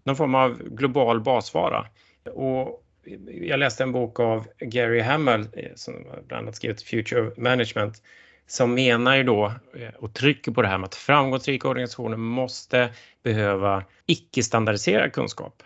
Någon 0.05 0.17
form 0.17 0.35
av 0.35 0.63
global 0.63 1.21
basvara. 1.21 1.87
Och 2.35 2.85
jag 3.27 3.59
läste 3.59 3.83
en 3.83 3.93
bok 3.93 4.21
av 4.21 4.47
Gary 4.59 5.01
Hamel 5.01 5.41
eh, 5.53 5.71
som 5.75 5.95
bland 6.27 6.43
annat 6.43 6.57
skrivit 6.57 6.83
Future 6.83 7.29
of 7.29 7.37
Management 7.39 8.03
som 8.47 8.75
menar 8.75 9.17
ju 9.17 9.23
då 9.23 9.47
eh, 9.75 9.95
och 9.99 10.15
trycker 10.15 10.53
på 10.53 10.63
det 10.63 10.69
här 10.69 10.79
med 10.79 10.87
att 10.87 10.95
framgångsrika 10.95 11.69
organisationer 11.69 12.17
måste 12.17 12.93
behöva 13.23 13.85
icke-standardiserad 14.07 15.13
kunskap. 15.13 15.63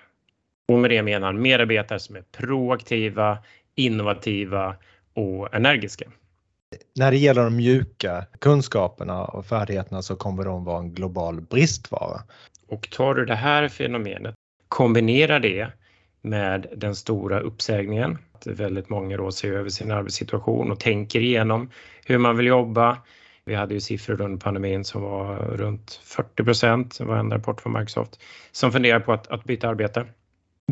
Och 0.68 0.78
med 0.78 0.90
det 0.90 1.02
menar 1.02 1.26
han 1.26 1.42
medarbetare 1.42 1.98
som 1.98 2.16
är 2.16 2.22
proaktiva, 2.22 3.38
innovativa 3.74 4.76
och 5.14 5.54
energiska. 5.54 6.04
När 6.98 7.10
det 7.10 7.16
gäller 7.16 7.44
de 7.44 7.56
mjuka 7.56 8.26
kunskaperna 8.38 9.24
och 9.24 9.46
färdigheterna 9.46 10.02
så 10.02 10.16
kommer 10.16 10.44
de 10.44 10.64
vara 10.64 10.78
en 10.78 10.94
global 10.94 11.40
bristvara. 11.40 12.20
Och 12.68 12.90
tar 12.90 13.14
du 13.14 13.24
det 13.24 13.34
här 13.34 13.68
fenomenet, 13.68 14.34
kombinerar 14.68 15.40
det 15.40 15.68
med 16.22 16.66
den 16.76 16.94
stora 16.94 17.40
uppsägningen, 17.40 18.18
att 18.32 18.46
väldigt 18.46 18.88
många 18.88 19.16
då 19.16 19.32
ser 19.32 19.52
över 19.52 19.70
sin 19.70 19.90
arbetssituation 19.90 20.72
och 20.72 20.80
tänker 20.80 21.20
igenom 21.20 21.70
hur 22.04 22.18
man 22.18 22.36
vill 22.36 22.46
jobba. 22.46 22.98
Vi 23.44 23.54
hade 23.54 23.74
ju 23.74 23.80
siffror 23.80 24.20
under 24.20 24.40
pandemin 24.40 24.84
som 24.84 25.02
var 25.02 25.36
runt 25.36 26.00
40 26.04 26.44
procent, 26.44 27.00
var 27.00 27.16
en 27.16 27.30
rapport 27.30 27.60
från 27.60 27.72
Microsoft, 27.72 28.20
som 28.52 28.72
funderar 28.72 29.00
på 29.00 29.12
att, 29.12 29.26
att 29.26 29.44
byta 29.44 29.68
arbete. 29.68 30.06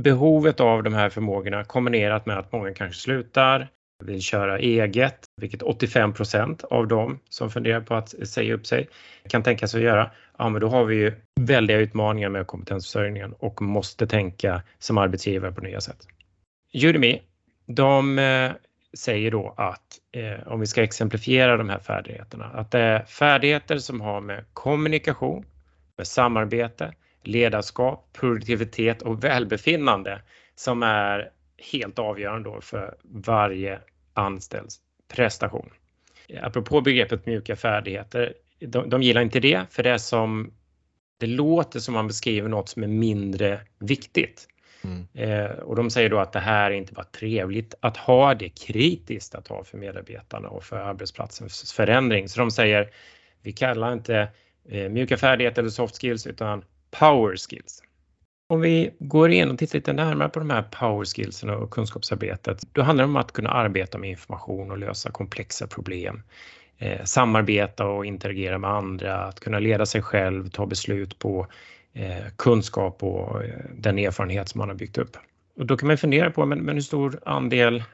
Behovet 0.01 0.61
av 0.61 0.83
de 0.83 0.95
här 0.95 1.09
förmågorna 1.09 1.65
kombinerat 1.65 2.27
med 2.27 2.39
att 2.39 2.53
många 2.53 2.75
kanske 2.75 3.01
slutar, 3.01 3.69
vill 4.05 4.23
köra 4.23 4.59
eget, 4.59 5.19
vilket 5.41 5.63
85 5.63 6.13
procent 6.13 6.65
av 6.65 6.89
dem 6.89 7.19
som 7.29 7.51
funderar 7.51 7.81
på 7.81 7.95
att 7.95 8.09
säga 8.29 8.55
upp 8.55 8.67
sig 8.67 8.89
kan 9.29 9.43
tänka 9.43 9.69
sig 9.69 9.79
att 9.79 9.85
göra. 9.85 10.11
Ja, 10.39 10.49
men 10.49 10.61
då 10.61 10.69
har 10.69 10.85
vi 10.85 10.97
ju 10.97 11.13
väldiga 11.41 11.79
utmaningar 11.79 12.29
med 12.29 12.47
kompetensförsörjningen 12.47 13.33
och 13.33 13.63
måste 13.63 14.07
tänka 14.07 14.63
som 14.79 14.99
arbetsgivare 14.99 15.53
på 15.53 15.61
nya 15.61 15.81
sätt. 15.81 16.07
Udemy, 16.75 17.21
de 17.67 18.19
eh, 18.19 18.53
säger 18.95 19.31
då 19.31 19.55
att 19.57 20.01
eh, 20.13 20.49
om 20.53 20.61
vi 20.61 20.67
ska 20.67 20.83
exemplifiera 20.83 21.57
de 21.57 21.69
här 21.69 21.79
färdigheterna, 21.79 22.45
att 22.45 22.71
det 22.71 22.81
är 22.81 23.05
färdigheter 23.05 23.79
som 23.79 24.01
har 24.01 24.21
med 24.21 24.45
kommunikation, 24.53 25.45
med 25.97 26.07
samarbete, 26.07 26.93
ledarskap, 27.27 28.09
produktivitet 28.13 29.03
och 29.03 29.25
välbefinnande 29.25 30.23
som 30.55 30.83
är 30.83 31.31
helt 31.73 31.99
avgörande 31.99 32.51
för 32.61 32.97
varje 33.03 33.81
anställds 34.15 34.81
prestation. 35.09 35.71
Apropå 36.43 36.81
begreppet 36.81 37.27
mjuka 37.27 37.57
färdigheter, 37.57 38.35
de, 38.61 38.91
de 38.91 39.03
gillar 39.03 39.23
inte 39.23 39.41
det 39.41 39.63
för 39.71 39.83
det 39.83 39.91
är 39.91 39.99
som 39.99 40.53
det 41.19 41.27
låter 41.27 41.81
som 41.81 41.95
man 41.95 42.07
beskriver 42.07 42.49
något 42.49 42.69
som 42.69 42.83
är 42.83 42.89
mindre 42.89 43.61
viktigt. 43.79 44.49
Mm. 44.85 45.07
Eh, 45.15 45.51
och 45.51 45.77
de 45.77 45.91
säger 45.91 46.11
då 46.11 46.19
att 46.19 46.33
det 46.33 46.41
här 46.41 46.71
är 46.71 46.75
inte 46.75 46.93
bara 46.93 47.05
trevligt 47.05 47.75
att 47.81 47.97
ha, 47.97 48.35
det 48.35 48.49
kritiskt 48.49 49.35
att 49.35 49.49
ha 49.49 49.65
för 49.65 49.79
medarbetarna 49.79 50.49
och 50.49 50.65
för 50.65 50.77
arbetsplatsens 50.77 51.73
förändring. 51.73 52.29
Så 52.29 52.41
de 52.41 52.51
säger, 52.51 52.91
vi 53.43 53.53
kallar 53.53 53.93
inte 53.93 54.29
eh, 54.69 54.89
mjuka 54.89 55.17
färdigheter 55.17 55.63
eller 55.63 55.71
soft 55.71 56.01
skills 56.01 56.27
utan 56.27 56.65
power 56.99 57.37
skills. 57.37 57.83
Om 58.49 58.61
vi 58.61 58.91
går 58.99 59.31
in 59.31 59.51
och 59.51 59.59
tittar 59.59 59.79
lite 59.79 59.93
närmare 59.93 60.29
på 60.29 60.39
de 60.39 60.51
här 60.51 60.63
power 60.63 61.05
skillsen 61.05 61.51
och 61.51 61.71
kunskapsarbetet, 61.71 62.63
då 62.73 62.83
handlar 62.83 63.05
det 63.05 63.09
om 63.09 63.17
att 63.17 63.33
kunna 63.33 63.51
arbeta 63.51 63.99
med 63.99 64.11
information 64.11 64.71
och 64.71 64.79
lösa 64.79 65.11
komplexa 65.11 65.67
problem. 65.67 66.23
Eh, 66.79 67.05
samarbeta 67.05 67.87
och 67.87 68.07
interagera 68.07 68.59
med 68.59 68.71
andra, 68.71 69.17
att 69.17 69.41
kunna 69.41 69.59
leda 69.59 69.87
sig 69.87 70.03
själv, 70.03 70.51
ta 70.51 70.67
beslut 70.67 71.19
på 71.19 71.47
eh, 71.93 72.25
kunskap 72.37 73.03
och 73.03 73.45
eh, 73.45 73.65
den 73.75 73.99
erfarenhet 73.99 74.49
som 74.49 74.59
man 74.59 74.69
har 74.69 74.77
byggt 74.77 74.99
upp. 74.99 75.17
Och 75.57 75.67
då 75.67 75.77
kan 75.77 75.87
man 75.87 75.99
fundera 75.99 76.31
på, 76.31 76.47
men, 76.47 76.59
men 76.59 76.75
hur 76.75 76.83
stor 76.83 77.21
andel 77.27 77.85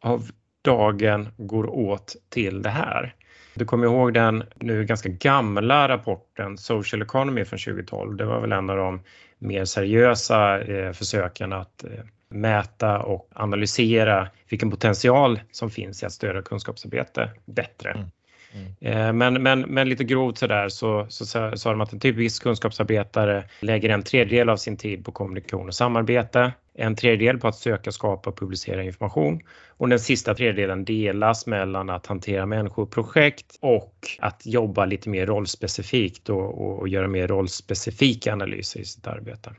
av 0.00 0.30
dagen 0.62 1.28
går 1.36 1.66
åt 1.66 2.16
till 2.28 2.62
det 2.62 2.70
här? 2.70 3.14
Du 3.60 3.66
kommer 3.66 3.86
ihåg 3.86 4.14
den 4.14 4.44
nu 4.54 4.84
ganska 4.84 5.08
gamla 5.08 5.88
rapporten 5.88 6.58
Social 6.58 7.02
Economy 7.02 7.44
från 7.44 7.58
2012. 7.58 8.16
Det 8.16 8.24
var 8.24 8.40
väl 8.40 8.52
en 8.52 8.70
av 8.70 8.76
de 8.76 9.00
mer 9.38 9.64
seriösa 9.64 10.60
eh, 10.60 10.92
försöken 10.92 11.52
att 11.52 11.84
eh, 11.84 11.90
mäta 12.28 12.98
och 12.98 13.28
analysera 13.32 14.28
vilken 14.48 14.70
potential 14.70 15.40
som 15.50 15.70
finns 15.70 16.02
i 16.02 16.06
att 16.06 16.12
stödja 16.12 16.42
kunskapsarbete 16.42 17.30
bättre. 17.44 17.90
Mm. 17.90 18.10
Mm. 18.52 18.74
Eh, 18.80 19.12
men, 19.12 19.42
men, 19.42 19.60
men 19.60 19.88
lite 19.88 20.04
grovt 20.04 20.38
sådär 20.38 20.68
så, 20.68 21.06
så 21.08 21.24
sa 21.56 21.70
de 21.70 21.80
att 21.80 21.92
en 21.92 22.00
typisk 22.00 22.42
kunskapsarbetare 22.42 23.44
lägger 23.60 23.88
en 23.88 24.02
tredjedel 24.02 24.48
av 24.48 24.56
sin 24.56 24.76
tid 24.76 25.04
på 25.04 25.12
kommunikation 25.12 25.68
och 25.68 25.74
samarbete, 25.74 26.52
en 26.74 26.96
tredjedel 26.96 27.38
på 27.38 27.48
att 27.48 27.56
söka, 27.56 27.92
skapa 27.92 28.30
och 28.30 28.38
publicera 28.38 28.82
information 28.82 29.40
och 29.68 29.88
den 29.88 30.00
sista 30.00 30.34
tredjedelen 30.34 30.84
delas 30.84 31.46
mellan 31.46 31.90
att 31.90 32.06
hantera 32.06 32.46
människoprojekt 32.46 33.58
och 33.60 33.94
att 34.18 34.42
jobba 34.46 34.84
lite 34.84 35.08
mer 35.08 35.26
rollspecifikt 35.26 36.28
och, 36.28 36.60
och, 36.60 36.78
och 36.78 36.88
göra 36.88 37.08
mer 37.08 37.28
rollspecifika 37.28 38.32
analyser 38.32 38.80
i 38.80 38.84
sitt 38.84 39.06
arbete. 39.06 39.50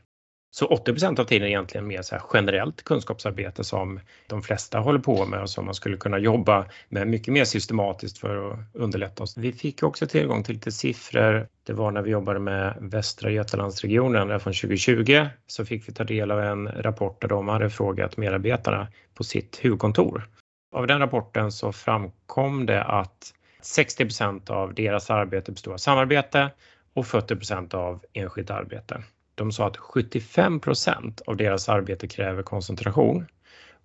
Så 0.53 0.65
80 0.65 1.05
av 1.21 1.23
tiden 1.23 1.47
är 1.47 1.49
egentligen 1.49 1.87
mer 1.87 2.01
så 2.01 2.17
generellt 2.33 2.83
kunskapsarbete 2.83 3.63
som 3.63 3.99
de 4.27 4.41
flesta 4.41 4.79
håller 4.79 4.99
på 4.99 5.25
med 5.25 5.41
och 5.41 5.49
som 5.49 5.65
man 5.65 5.73
skulle 5.73 5.97
kunna 5.97 6.17
jobba 6.17 6.65
med 6.89 7.07
mycket 7.07 7.33
mer 7.33 7.45
systematiskt 7.45 8.17
för 8.17 8.51
att 8.51 8.59
underlätta 8.73 9.23
oss. 9.23 9.37
Vi 9.37 9.53
fick 9.53 9.83
också 9.83 10.07
tillgång 10.07 10.43
till 10.43 10.55
lite 10.55 10.71
siffror. 10.71 11.47
Det 11.63 11.73
var 11.73 11.91
när 11.91 12.01
vi 12.01 12.11
jobbade 12.11 12.39
med 12.39 12.77
Västra 12.79 13.31
Götalandsregionen 13.31 14.39
från 14.39 14.53
2020 14.53 15.25
så 15.47 15.65
fick 15.65 15.89
vi 15.89 15.93
ta 15.93 16.03
del 16.03 16.31
av 16.31 16.39
en 16.39 16.67
rapport 16.67 17.21
där 17.21 17.27
de 17.27 17.47
hade 17.47 17.69
frågat 17.69 18.17
medarbetarna 18.17 18.87
på 19.13 19.23
sitt 19.23 19.59
huvudkontor. 19.61 20.29
Av 20.75 20.87
den 20.87 20.99
rapporten 20.99 21.51
så 21.51 21.71
framkom 21.71 22.65
det 22.65 22.83
att 22.83 23.33
60% 23.63 24.51
av 24.51 24.73
deras 24.73 25.09
arbete 25.09 25.51
består 25.51 25.73
av 25.73 25.77
samarbete 25.77 26.49
och 26.93 27.05
40% 27.05 27.75
av 27.75 28.03
enskilt 28.13 28.49
arbete 28.49 29.03
de 29.35 29.51
sa 29.51 29.67
att 29.67 29.77
75 29.77 30.59
procent 30.59 31.21
av 31.21 31.37
deras 31.37 31.69
arbete 31.69 32.07
kräver 32.07 32.43
koncentration 32.43 33.25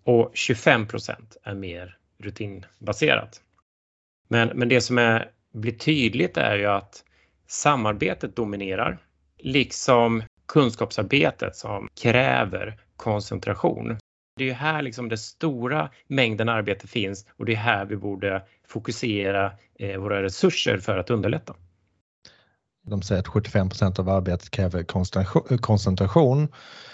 och 0.04 0.30
25 0.34 0.86
procent 0.86 1.36
är 1.42 1.54
mer 1.54 1.96
rutinbaserat. 2.18 3.42
Men, 4.28 4.48
men 4.54 4.68
det 4.68 4.80
som 4.80 4.98
är, 4.98 5.30
blir 5.52 5.72
tydligt 5.72 6.36
är 6.36 6.56
ju 6.56 6.66
att 6.66 7.04
samarbetet 7.46 8.36
dominerar, 8.36 8.98
liksom 9.38 10.22
kunskapsarbetet 10.48 11.56
som 11.56 11.88
kräver 12.02 12.80
koncentration. 12.96 13.98
Det 14.36 14.44
är 14.44 14.48
ju 14.48 14.52
här 14.52 14.82
liksom 14.82 15.08
den 15.08 15.18
stora 15.18 15.90
mängden 16.06 16.48
arbete 16.48 16.86
finns 16.86 17.26
och 17.36 17.44
det 17.44 17.52
är 17.52 17.56
här 17.56 17.84
vi 17.84 17.96
borde 17.96 18.42
fokusera 18.68 19.52
eh, 19.78 20.00
våra 20.00 20.22
resurser 20.22 20.78
för 20.78 20.98
att 20.98 21.10
underlätta. 21.10 21.54
De 22.86 23.02
säger 23.02 23.20
att 23.20 23.28
75% 23.28 24.00
av 24.00 24.08
arbetet 24.08 24.50
kräver 24.50 24.82
koncentration. 25.58 26.48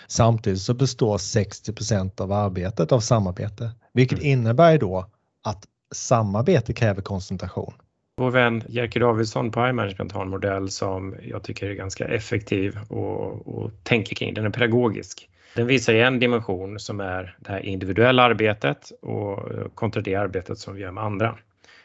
Samtidigt 0.06 0.60
så 0.60 0.74
består 0.74 1.18
60% 1.18 2.20
av 2.20 2.32
arbetet 2.32 2.92
av 2.92 3.00
samarbete, 3.00 3.70
vilket 3.92 4.18
mm. 4.18 4.30
innebär 4.30 4.78
då 4.78 5.06
att 5.44 5.66
samarbete 5.94 6.72
kräver 6.72 7.02
koncentration. 7.02 7.74
Vår 8.16 8.30
vän 8.30 8.62
Jerker 8.68 9.00
Davidsson 9.00 9.50
på 9.50 9.68
iManagement 9.68 10.12
har 10.12 10.22
en 10.22 10.28
modell 10.28 10.70
som 10.70 11.14
jag 11.22 11.42
tycker 11.42 11.66
är 11.66 11.74
ganska 11.74 12.04
effektiv 12.04 12.78
och, 12.88 13.48
och 13.48 13.70
tänker 13.82 14.14
kring. 14.14 14.34
Den 14.34 14.44
är 14.44 14.50
pedagogisk. 14.50 15.28
Den 15.54 15.66
visar 15.66 15.94
en 15.94 16.18
dimension 16.18 16.78
som 16.78 17.00
är 17.00 17.36
det 17.38 17.50
här 17.52 17.60
individuella 17.60 18.22
arbetet 18.22 18.92
och 19.02 19.38
kontra 19.74 20.02
det 20.02 20.14
arbetet 20.14 20.58
som 20.58 20.74
vi 20.74 20.80
gör 20.82 20.90
med 20.90 21.04
andra. 21.04 21.38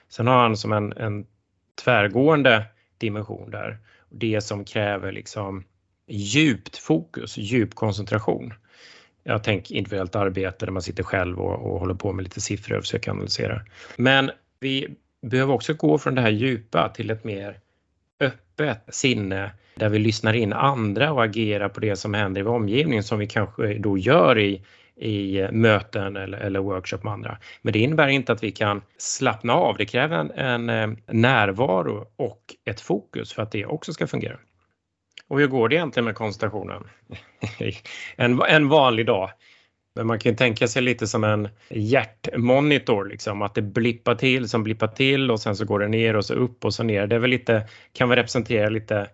Sen 0.10 0.28
har 0.28 0.38
han 0.38 0.58
som 0.58 0.74
en, 0.74 0.94
en 0.98 1.26
tvärgående 1.84 2.66
dimension 2.98 3.52
där 3.52 3.78
det 4.10 4.42
som 4.42 4.66
kräver 4.66 5.12
liksom 5.12 5.64
djupt 6.08 6.78
fokus, 6.78 7.38
djup 7.38 7.76
koncentration. 7.76 8.54
Jag 9.24 9.44
tänker 9.44 9.76
individuellt 9.76 10.16
arbete 10.16 10.66
där 10.66 10.72
man 10.72 10.82
sitter 10.82 11.04
själv 11.04 11.40
och, 11.40 11.72
och 11.72 11.80
håller 11.80 11.94
på 11.94 12.14
med 12.14 12.24
lite 12.24 12.42
siffror 12.42 12.78
och 12.78 12.84
försöker 12.84 13.12
analysera. 13.12 13.62
Men 13.96 14.32
vi 14.60 14.88
behöver 15.22 15.54
också 15.54 15.74
gå 15.74 15.98
från 15.98 16.16
det 16.16 16.22
här 16.22 16.30
djupa 16.30 16.90
till 16.90 17.10
ett 17.10 17.24
mer 17.24 17.60
öppet 18.20 18.80
sinne 18.90 19.52
där 19.76 19.90
vi 19.90 20.00
lyssnar 20.00 20.34
in 20.34 20.54
andra 20.54 21.14
och 21.14 21.24
agerar 21.24 21.70
på 21.70 21.80
det 21.80 21.96
som 21.96 22.14
händer 22.14 22.42
i 22.42 22.44
vår 22.44 22.56
omgivning 22.56 23.04
som 23.04 23.20
vi 23.20 23.28
kanske 23.28 23.74
då 23.74 23.98
gör 23.98 24.40
i, 24.40 24.62
i 25.00 25.40
eh, 25.40 25.52
möten 25.52 26.18
eller, 26.18 26.38
eller 26.38 26.60
workshop 26.60 27.00
med 27.04 27.14
andra. 27.14 27.38
Men 27.62 27.74
det 27.74 27.80
innebär 27.80 28.08
inte 28.08 28.32
att 28.32 28.44
vi 28.44 28.52
kan 28.52 28.82
slappna 28.98 29.54
av. 29.54 29.78
Det 29.78 29.86
kräver 29.86 30.18
en, 30.18 30.32
en 30.32 30.70
eh, 30.70 30.98
närvaro 31.14 32.06
och 32.16 32.56
ett 32.66 32.82
fokus 32.82 33.34
för 33.34 33.42
att 33.42 33.52
det 33.52 33.66
också 33.66 33.94
ska 33.94 34.08
fungera. 34.08 34.38
Och 35.28 35.40
hur 35.40 35.48
går 35.48 35.70
det 35.70 35.76
egentligen 35.76 36.06
med 36.06 36.16
koncentrationen? 36.16 36.84
en, 38.16 38.42
en 38.42 38.70
vanlig 38.70 39.06
dag. 39.06 39.30
Men 39.96 40.08
man 40.08 40.20
kan 40.20 40.36
tänka 40.36 40.68
sig 40.68 40.82
lite 40.82 41.08
som 41.08 41.24
en 41.24 41.50
hjärtmonitor, 41.70 43.06
liksom, 43.06 43.42
att 43.42 43.56
det 43.56 43.62
blippar 43.62 44.16
till 44.16 44.50
som 44.50 44.64
blippar 44.64 44.88
till 44.88 45.32
och 45.32 45.40
sen 45.40 45.56
så 45.56 45.66
går 45.66 45.80
det 45.80 45.88
ner 45.88 46.16
och 46.16 46.26
så 46.26 46.34
upp 46.34 46.66
och 46.66 46.74
så 46.74 46.84
ner. 46.84 47.08
Det 47.08 47.16
är 47.16 47.20
väl 47.20 47.30
lite, 47.30 47.68
kan 47.94 48.10
väl 48.10 48.16
representera 48.16 48.70
lite 48.70 49.08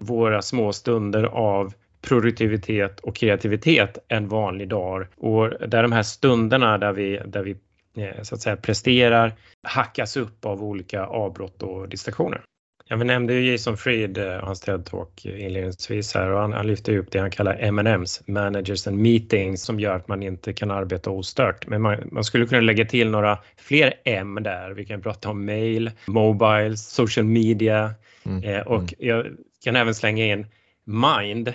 våra 0.00 0.42
små 0.42 0.72
stunder 0.72 1.24
av 1.24 1.74
produktivitet 2.04 3.00
och 3.00 3.16
kreativitet 3.16 3.98
en 4.08 4.28
vanlig 4.28 4.68
dag 4.68 5.06
och 5.16 5.68
där 5.68 5.82
de 5.82 5.92
här 5.92 6.02
stunderna 6.02 6.78
där 6.78 6.92
vi, 6.92 7.20
där 7.26 7.42
vi 7.42 7.56
eh, 7.96 8.22
så 8.22 8.34
att 8.34 8.40
säga 8.40 8.56
presterar 8.56 9.32
hackas 9.62 10.16
upp 10.16 10.44
av 10.44 10.62
olika 10.62 11.06
avbrott 11.06 11.62
och 11.62 11.88
distraktioner. 11.88 12.40
Ja, 12.88 12.96
vi 12.96 13.04
nämnde 13.04 13.34
ju 13.34 13.50
Jason 13.50 13.76
Fried 13.76 14.18
och 14.18 14.24
eh, 14.24 14.44
hans 14.44 14.62
TED-talk 14.62 15.26
inledningsvis 15.26 16.14
här 16.14 16.30
och 16.30 16.40
han, 16.40 16.52
han 16.52 16.66
lyfter 16.66 16.96
upp 16.96 17.10
det 17.10 17.18
han 17.18 17.30
kallar 17.30 17.56
M&M's, 17.60 18.22
Managers 18.26 18.86
and 18.86 18.98
Meetings, 18.98 19.62
som 19.62 19.80
gör 19.80 19.96
att 19.96 20.08
man 20.08 20.22
inte 20.22 20.52
kan 20.52 20.70
arbeta 20.70 21.10
ostört. 21.10 21.66
Men 21.66 21.82
man, 21.82 22.08
man 22.12 22.24
skulle 22.24 22.46
kunna 22.46 22.60
lägga 22.60 22.84
till 22.84 23.10
några 23.10 23.38
fler 23.56 23.94
M 24.04 24.38
där. 24.42 24.70
Vi 24.70 24.84
kan 24.84 25.02
prata 25.02 25.30
om 25.30 25.44
mail, 25.44 25.90
mobiles, 26.06 26.86
social 26.86 27.26
media 27.26 27.94
mm. 28.26 28.44
eh, 28.44 28.60
och 28.60 28.76
mm. 28.76 28.94
jag 28.98 29.26
kan 29.64 29.76
även 29.76 29.94
slänga 29.94 30.26
in 30.26 30.46
mind 30.84 31.54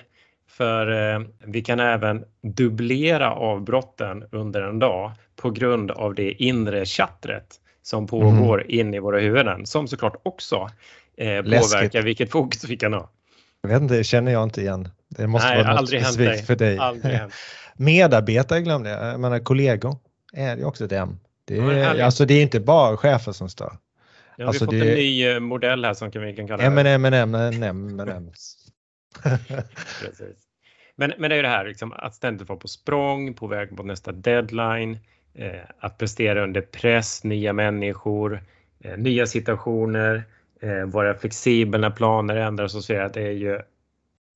för 0.60 1.14
eh, 1.16 1.22
vi 1.46 1.62
kan 1.62 1.80
även 1.80 2.24
dubblera 2.42 3.32
avbrotten 3.32 4.24
under 4.32 4.62
en 4.62 4.80
dag 4.80 5.12
på 5.36 5.52
grund 5.52 5.92
av 5.92 6.16
det 6.16 6.32
inre 6.32 6.86
chattret 6.86 7.56
som 7.82 8.08
pågår 8.08 8.62
mm. 8.62 8.80
in 8.80 8.94
i 8.94 9.00
våra 9.00 9.20
huvuden 9.20 9.66
som 9.66 9.88
såklart 9.88 10.16
också 10.24 10.70
eh, 11.18 11.42
påverkar 11.42 12.02
vilket 12.02 12.32
fokus 12.32 12.64
vi 12.64 12.78
kan 12.78 12.94
ha. 12.94 13.10
Jag 13.62 13.70
vet 13.70 13.82
inte, 13.82 13.98
det 13.98 14.04
känner 14.04 14.32
jag 14.32 14.44
inte 14.44 14.62
igen. 14.62 14.90
Det 15.10 15.28
måste 15.28 15.50
Nej, 15.50 15.64
vara 15.64 15.76
något 15.76 15.90
specifikt 15.90 16.48
för 16.48 16.56
dig. 16.56 16.80
Medarbetare 17.76 18.62
glömde 18.62 18.90
jag, 18.90 19.14
jag 19.14 19.20
menar 19.20 19.40
kollegor 19.40 19.98
är 20.34 20.56
det 20.56 20.66
också 20.66 20.86
ett 20.86 20.92
M. 20.92 21.20
Det 21.46 21.58
är, 21.58 21.96
ja, 21.98 22.06
alltså 22.06 22.26
det 22.26 22.34
är 22.34 22.42
inte 22.42 22.60
bara 22.60 22.98
chefer 22.98 23.32
som 23.32 23.50
stör. 23.50 23.78
Ja, 24.38 24.48
alltså 24.48 24.66
vi 24.72 24.80
har 24.80 24.86
fått 24.86 24.88
det... 24.88 24.92
en 24.92 24.98
ny 24.98 25.28
eh, 25.28 25.40
modell 25.40 25.86
här 25.86 25.94
som 25.94 26.10
vi 26.10 26.36
kan 26.36 26.48
kalla 26.48 26.64
M, 26.64 26.78
M, 26.78 27.06
M, 27.06 27.36
M, 27.36 27.64
M, 27.64 28.00
M. 28.00 28.32
Precis. 30.02 30.49
Men, 31.00 31.14
men 31.18 31.30
det 31.30 31.36
är 31.36 31.44
det 31.44 31.50
här 31.50 31.66
liksom, 31.66 31.94
att 31.94 32.16
ständigt 32.16 32.50
vara 32.50 32.60
på 32.60 32.68
språng, 32.68 33.34
på 33.34 33.48
väg 33.48 33.72
mot 33.72 33.86
nästa 33.86 34.12
deadline. 34.12 34.98
eh, 35.34 35.60
att 35.80 35.98
prestera 35.98 36.44
under 36.44 36.62
press, 36.62 37.24
nya 37.24 37.54
människor, 37.54 38.44
eh, 38.80 38.98
nya 38.98 39.28
situationer, 39.28 40.24
eh, 40.62 40.86
vara 40.86 41.18
flexibel 41.18 41.82
när 41.82 41.90
planer 41.90 42.36
ändras 42.36 42.76
och 42.76 42.84
så 42.84 42.94
vidare. 42.94 43.12
Det 43.14 43.22
är 43.22 43.32
ju 43.32 43.62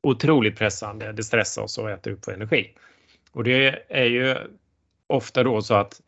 otroligt 0.04 0.58
pressande. 0.58 1.12
Det 1.12 1.24
stressar 1.24 1.62
oss 1.62 1.78
och 1.78 1.92
äter 1.92 2.12
upp 2.12 2.28
vår 2.28 2.34
energi. 2.34 2.74
Och 3.32 3.44
det 3.44 3.84
är 3.90 4.06
ju 4.06 4.36
ofta 5.08 5.44
då 5.44 5.62
så 5.62 5.74
att 5.74 6.02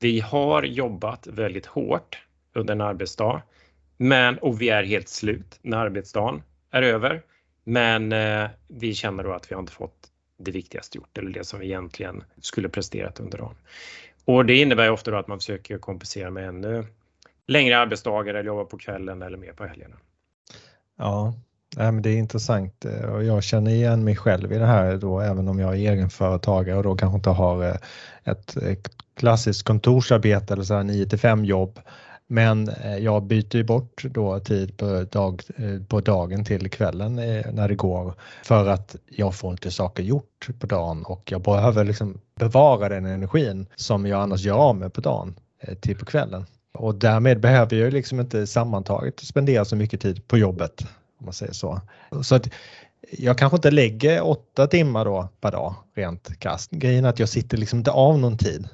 vi 0.00 0.20
har 0.20 0.62
jobbat 0.62 1.26
väldigt 1.26 1.66
hårt 1.66 2.22
under 2.54 2.74
en 2.74 2.80
arbetsdag, 2.80 3.42
men 3.96 4.38
och 4.38 4.60
vi 4.60 4.68
är 4.68 4.84
helt 4.84 5.08
slut 5.08 5.58
när 5.62 5.78
arbetsdagen 5.78 6.42
är 6.70 6.82
över. 6.82 7.22
Men 7.68 8.12
eh, 8.12 8.50
vi 8.68 8.94
känner 8.94 9.24
då 9.24 9.32
att 9.32 9.50
vi 9.50 9.54
har 9.54 9.60
inte 9.60 9.72
fått 9.72 10.10
det 10.38 10.50
viktigaste 10.50 10.98
gjort 10.98 11.18
eller 11.18 11.30
det 11.30 11.44
som 11.44 11.60
vi 11.60 11.66
egentligen 11.66 12.24
skulle 12.40 12.68
presterat 12.68 13.20
under 13.20 13.38
dagen. 13.38 13.54
Och 14.24 14.46
det 14.46 14.54
innebär 14.54 14.90
ofta 14.90 15.10
då 15.10 15.16
att 15.16 15.28
man 15.28 15.38
försöker 15.38 15.78
kompensera 15.78 16.30
med 16.30 16.48
ännu 16.48 16.86
längre 17.46 17.78
arbetsdagar 17.78 18.34
eller 18.34 18.46
jobba 18.46 18.64
på 18.64 18.78
kvällen 18.78 19.22
eller 19.22 19.38
mer 19.38 19.52
på 19.52 19.66
helgerna. 19.66 19.96
Ja, 20.98 21.34
det 22.02 22.10
är 22.10 22.16
intressant 22.16 22.84
eh, 22.84 23.14
och 23.14 23.24
jag 23.24 23.44
känner 23.44 23.70
igen 23.70 24.04
mig 24.04 24.16
själv 24.16 24.52
i 24.52 24.58
det 24.58 24.66
här 24.66 24.96
då 24.96 25.20
även 25.20 25.48
om 25.48 25.58
jag 25.58 25.70
är 25.70 25.92
egenföretagare 25.92 26.76
och 26.76 26.82
då 26.82 26.96
kanske 26.96 27.16
inte 27.16 27.30
har 27.30 27.64
eh, 27.64 27.76
ett 28.24 28.56
eh, 28.56 28.76
klassiskt 29.16 29.62
kontorsarbete 29.62 30.54
eller 30.54 30.64
så 30.64 30.74
här 30.74 30.84
9 30.84 31.06
till 31.06 31.18
5 31.18 31.44
jobb 31.44 31.80
men 32.26 32.68
eh, 32.68 32.96
jag 32.98 33.22
byter 33.22 33.56
ju 33.56 33.64
bort 33.64 34.04
då 34.04 34.40
tid 34.40 34.76
på, 34.76 35.06
dag, 35.10 35.42
eh, 35.56 35.82
på 35.88 36.00
dagen 36.00 36.44
till 36.44 36.70
kvällen 36.70 37.18
eh, 37.18 37.52
när 37.52 37.68
det 37.68 37.74
går 37.74 38.14
för 38.44 38.68
att 38.68 38.96
jag 39.06 39.34
får 39.34 39.50
inte 39.50 39.70
saker 39.70 40.02
gjort 40.02 40.48
på 40.58 40.66
dagen 40.66 41.04
och 41.04 41.32
jag 41.32 41.42
behöver 41.42 41.84
liksom 41.84 42.20
bevara 42.34 42.88
den 42.88 43.06
energin 43.06 43.66
som 43.76 44.06
jag 44.06 44.22
annars 44.22 44.44
gör 44.44 44.56
av 44.56 44.76
med 44.76 44.92
på 44.92 45.00
dagen 45.00 45.34
till 45.80 45.96
på 45.96 46.04
kvällen. 46.04 46.46
Och 46.74 46.94
därmed 46.94 47.40
behöver 47.40 47.76
jag 47.76 47.92
liksom 47.92 48.20
inte 48.20 48.46
sammantaget 48.46 49.20
spendera 49.20 49.64
så 49.64 49.76
mycket 49.76 50.00
tid 50.00 50.28
på 50.28 50.38
jobbet 50.38 50.86
om 51.18 51.24
man 51.24 51.32
säger 51.32 51.52
så. 51.52 51.80
Så 52.22 52.34
att 52.34 52.48
jag 53.10 53.38
kanske 53.38 53.56
inte 53.56 53.70
lägger 53.70 54.26
åtta 54.26 54.66
timmar 54.66 55.04
då 55.04 55.28
per 55.40 55.52
dag 55.52 55.74
rent 55.94 56.38
kast. 56.38 56.70
Grejen 56.70 57.04
är 57.04 57.08
att 57.08 57.18
jag 57.18 57.28
sitter 57.28 57.56
liksom 57.56 57.78
inte 57.78 57.90
av 57.90 58.18
någon 58.18 58.38
tid 58.38 58.68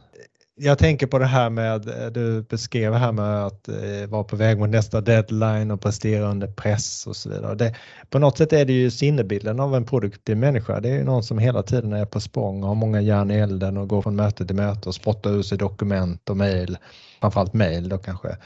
jag 0.54 0.78
tänker 0.78 1.06
på 1.06 1.18
det 1.18 1.26
här 1.26 1.50
med, 1.50 1.88
eh, 1.88 2.06
du 2.06 2.42
beskrev 2.42 2.94
här 2.94 3.12
med 3.12 3.46
att 3.46 3.68
eh, 3.68 4.08
vara 4.08 4.24
på 4.24 4.36
väg 4.36 4.58
mot 4.58 4.68
nästa 4.68 5.00
deadline 5.00 5.70
och 5.70 5.80
prestera 5.80 6.30
under 6.30 6.46
press 6.46 7.06
och 7.06 7.16
så 7.16 7.28
vidare. 7.28 7.54
Det, 7.54 7.74
på 8.10 8.18
något 8.18 8.38
sätt 8.38 8.52
är 8.52 8.64
det 8.64 8.72
ju 8.72 8.90
sinnebilden 8.90 9.60
av 9.60 9.76
en 9.76 9.84
produktiv 9.84 10.36
människa. 10.36 10.80
Det 10.80 10.88
är 10.88 10.94
ju 10.94 11.04
någon 11.04 11.22
som 11.22 11.38
hela 11.38 11.62
tiden 11.62 11.92
är 11.92 12.04
på 12.04 12.20
språng 12.20 12.62
och 12.62 12.68
har 12.68 12.74
många 12.74 13.00
järn 13.00 13.30
i 13.30 13.34
elden 13.34 13.76
och 13.76 13.88
går 13.88 14.02
från 14.02 14.16
möte 14.16 14.46
till 14.46 14.56
möte 14.56 14.88
och 14.88 14.94
spottar 14.94 15.30
ur 15.30 15.42
sig 15.42 15.58
dokument 15.58 16.30
och 16.30 16.36
mejl, 16.36 16.78
framförallt 17.20 17.54
mejl 17.54 17.88
då 17.88 17.98
kanske. 17.98 18.36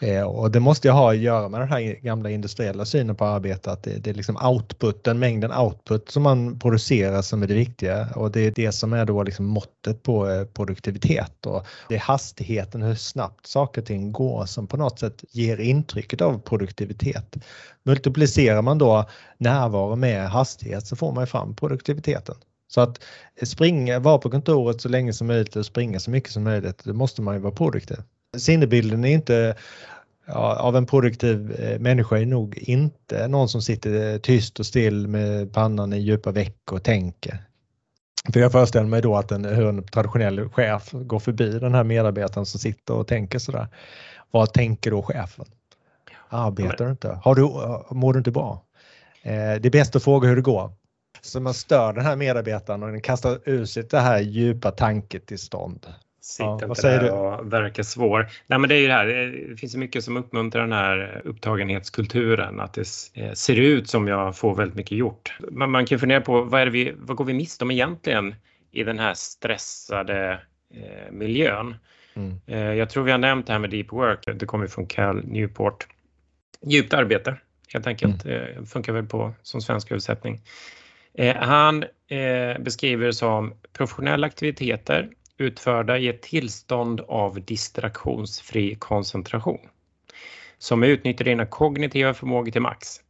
Eh, 0.00 0.22
och 0.22 0.50
det 0.50 0.60
måste 0.60 0.88
ju 0.88 0.92
ha 0.92 1.10
att 1.10 1.18
göra 1.18 1.48
med 1.48 1.60
den 1.60 1.68
här 1.68 1.80
gamla 1.80 2.30
industriella 2.30 2.84
synen 2.84 3.16
på 3.16 3.24
arbete, 3.24 3.70
att 3.70 3.82
det, 3.82 3.98
det 3.98 4.10
är 4.10 4.14
liksom 4.14 4.36
outputen, 4.36 5.18
mängden 5.18 5.52
output 5.52 6.10
som 6.10 6.22
man 6.22 6.58
producerar 6.58 7.22
som 7.22 7.42
är 7.42 7.46
det 7.46 7.54
viktiga 7.54 8.08
och 8.14 8.30
det 8.30 8.40
är 8.40 8.50
det 8.50 8.72
som 8.72 8.92
är 8.92 9.04
då 9.04 9.22
liksom 9.22 9.46
måttet 9.46 10.02
på 10.02 10.30
eh, 10.30 10.44
produktivitet 10.44 11.46
och 11.46 11.66
det 11.88 11.94
är 11.94 11.98
hastigheten, 11.98 12.82
hur 12.82 12.94
snabbt 12.94 13.46
saker 13.46 13.80
och 13.80 13.86
ting 13.86 14.12
går 14.12 14.46
som 14.46 14.66
på 14.66 14.76
något 14.76 14.98
sätt 14.98 15.24
ger 15.30 15.60
intrycket 15.60 16.20
av 16.20 16.38
produktivitet. 16.38 17.36
Multiplicerar 17.82 18.62
man 18.62 18.78
då 18.78 19.04
närvaro 19.38 19.96
med 19.96 20.28
hastighet 20.28 20.86
så 20.86 20.96
får 20.96 21.12
man 21.12 21.26
fram 21.26 21.56
produktiviteten. 21.56 22.34
Så 22.68 22.80
att 22.80 23.02
springa, 23.42 23.98
vara 23.98 24.18
på 24.18 24.30
kontoret 24.30 24.80
så 24.80 24.88
länge 24.88 25.12
som 25.12 25.26
möjligt 25.26 25.56
och 25.56 25.66
springa 25.66 26.00
så 26.00 26.10
mycket 26.10 26.30
som 26.30 26.42
möjligt, 26.42 26.84
då 26.84 26.92
måste 26.92 27.22
man 27.22 27.34
ju 27.34 27.40
vara 27.40 27.54
produktiv 27.54 27.98
sinnebilden 28.38 29.04
är 29.04 29.12
inte 29.12 29.56
ja, 30.26 30.56
av 30.58 30.76
en 30.76 30.86
produktiv 30.86 31.52
eh, 31.52 31.78
människa 31.78 32.18
är 32.18 32.26
nog 32.26 32.58
inte 32.58 33.28
någon 33.28 33.48
som 33.48 33.62
sitter 33.62 34.12
eh, 34.12 34.18
tyst 34.18 34.60
och 34.60 34.66
still 34.66 35.08
med 35.08 35.52
pannan 35.52 35.92
i 35.92 35.98
djupa 35.98 36.30
veck 36.30 36.72
och 36.72 36.82
tänker. 36.82 37.38
För 38.32 38.40
jag 38.40 38.52
föreställer 38.52 38.86
mig 38.86 39.02
då 39.02 39.16
att 39.16 39.32
en, 39.32 39.44
hur 39.44 39.68
en 39.68 39.82
traditionell 39.82 40.48
chef 40.48 40.90
går 40.92 41.18
förbi 41.18 41.58
den 41.58 41.74
här 41.74 41.84
medarbetaren 41.84 42.46
som 42.46 42.60
sitter 42.60 42.94
och 42.94 43.06
tänker 43.06 43.38
sådär. 43.38 43.68
Vad 44.30 44.52
tänker 44.52 44.90
då 44.90 45.02
chefen? 45.02 45.46
Arbetar 46.28 46.84
du 46.84 46.90
inte? 46.90 47.20
Har 47.22 47.34
du, 47.34 47.42
eh, 47.42 47.92
mår 47.92 48.12
du 48.12 48.18
inte 48.18 48.30
bra? 48.30 48.62
Eh, 49.22 49.32
det 49.32 49.66
är 49.66 49.70
bäst 49.70 49.96
att 49.96 50.04
fråga 50.04 50.28
hur 50.28 50.36
det 50.36 50.42
går. 50.42 50.72
Så 51.20 51.40
man 51.40 51.54
stör 51.54 51.92
den 51.92 52.04
här 52.04 52.16
medarbetaren 52.16 52.82
och 52.82 52.90
den 52.90 53.00
kastar 53.00 53.38
ur 53.44 53.64
sig 53.64 53.82
det 53.90 54.00
här 54.00 54.20
djupa 54.20 54.70
tanketillstånd. 54.70 55.86
Sitt 56.26 56.40
ja, 56.40 56.52
inte 56.52 56.88
där 56.88 57.00
du? 57.00 57.10
och 57.10 57.52
verkar 57.52 57.82
svår. 57.82 58.28
Nej, 58.46 58.58
men 58.58 58.68
det 58.68 58.74
är 58.74 58.78
ju 58.78 58.86
det 58.86 58.92
här. 58.92 59.06
Det 59.48 59.56
finns 59.56 59.76
mycket 59.76 60.04
som 60.04 60.16
uppmuntrar 60.16 60.62
den 60.62 60.72
här 60.72 61.22
upptagenhetskulturen. 61.24 62.60
Att 62.60 62.74
det 62.74 62.86
eh, 63.14 63.32
ser 63.32 63.56
ut 63.56 63.88
som 63.88 64.08
jag 64.08 64.36
får 64.36 64.54
väldigt 64.54 64.76
mycket 64.76 64.98
gjort. 64.98 65.38
Men 65.50 65.70
man 65.70 65.86
kan 65.86 65.98
fundera 65.98 66.20
på 66.20 66.42
vad, 66.42 66.60
är 66.60 66.66
vi, 66.66 66.92
vad 66.96 67.16
går 67.16 67.24
vi 67.24 67.32
miste 67.32 67.64
om 67.64 67.70
egentligen 67.70 68.34
i 68.72 68.82
den 68.82 68.98
här 68.98 69.14
stressade 69.14 70.40
eh, 70.74 71.12
miljön? 71.12 71.74
Mm. 72.14 72.40
Eh, 72.46 72.74
jag 72.74 72.90
tror 72.90 73.04
vi 73.04 73.10
har 73.10 73.18
nämnt 73.18 73.46
det 73.46 73.52
här 73.52 73.60
med 73.60 73.70
deep 73.70 73.92
work. 73.92 74.24
Det 74.34 74.46
kommer 74.46 74.66
från 74.66 74.86
Cal 74.86 75.24
Newport. 75.24 75.86
Djupt 76.66 76.94
arbete 76.94 77.36
helt 77.72 77.86
enkelt. 77.86 78.24
Mm. 78.24 78.56
Eh, 78.56 78.64
funkar 78.64 78.92
väl 78.92 79.06
på 79.06 79.32
som 79.42 79.60
svensk 79.60 79.90
översättning. 79.90 80.40
Han 81.36 81.84
beskriver 82.58 83.06
det 83.06 83.12
som 83.12 83.54
professionella 83.72 84.26
aktiviteter 84.26 85.10
utförda 85.38 85.98
i 85.98 86.08
ett 86.08 86.22
tillstånd 86.22 87.00
av 87.00 87.44
distraktionsfri 87.44 88.74
koncentration 88.74 89.68
som 90.58 90.82
utnyttjar 90.82 91.24
dina 91.24 91.46
kognitiva 91.46 92.14
förmågor 92.14 92.50
till 92.50 92.62
max. 92.62 93.00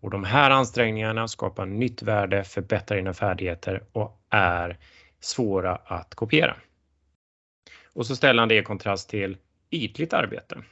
Och 0.00 0.10
de 0.10 0.24
här 0.24 0.50
ansträngningarna 0.50 1.28
skapar 1.28 1.66
nytt 1.66 2.02
värde, 2.02 2.44
förbättrar 2.44 2.96
dina 2.96 3.14
färdigheter 3.14 3.82
och 3.92 4.20
är 4.30 4.78
svåra 5.20 5.76
att 5.76 6.14
kopiera. 6.14 6.56
Och 7.94 8.06
så 8.06 8.16
ställer 8.16 8.42
han 8.42 8.48
det 8.48 8.58
i 8.58 8.62
kontrast 8.62 9.10
till 9.10 9.36
ytligt 9.70 10.12
arbete. 10.12 10.62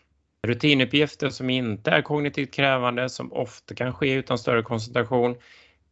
Rutinuppgifter 0.46 1.28
som 1.28 1.50
inte 1.50 1.90
är 1.90 2.02
kognitivt 2.02 2.54
krävande, 2.54 3.08
som 3.08 3.32
ofta 3.32 3.74
kan 3.74 3.92
ske 3.92 4.12
utan 4.12 4.38
större 4.38 4.62
koncentration. 4.62 5.36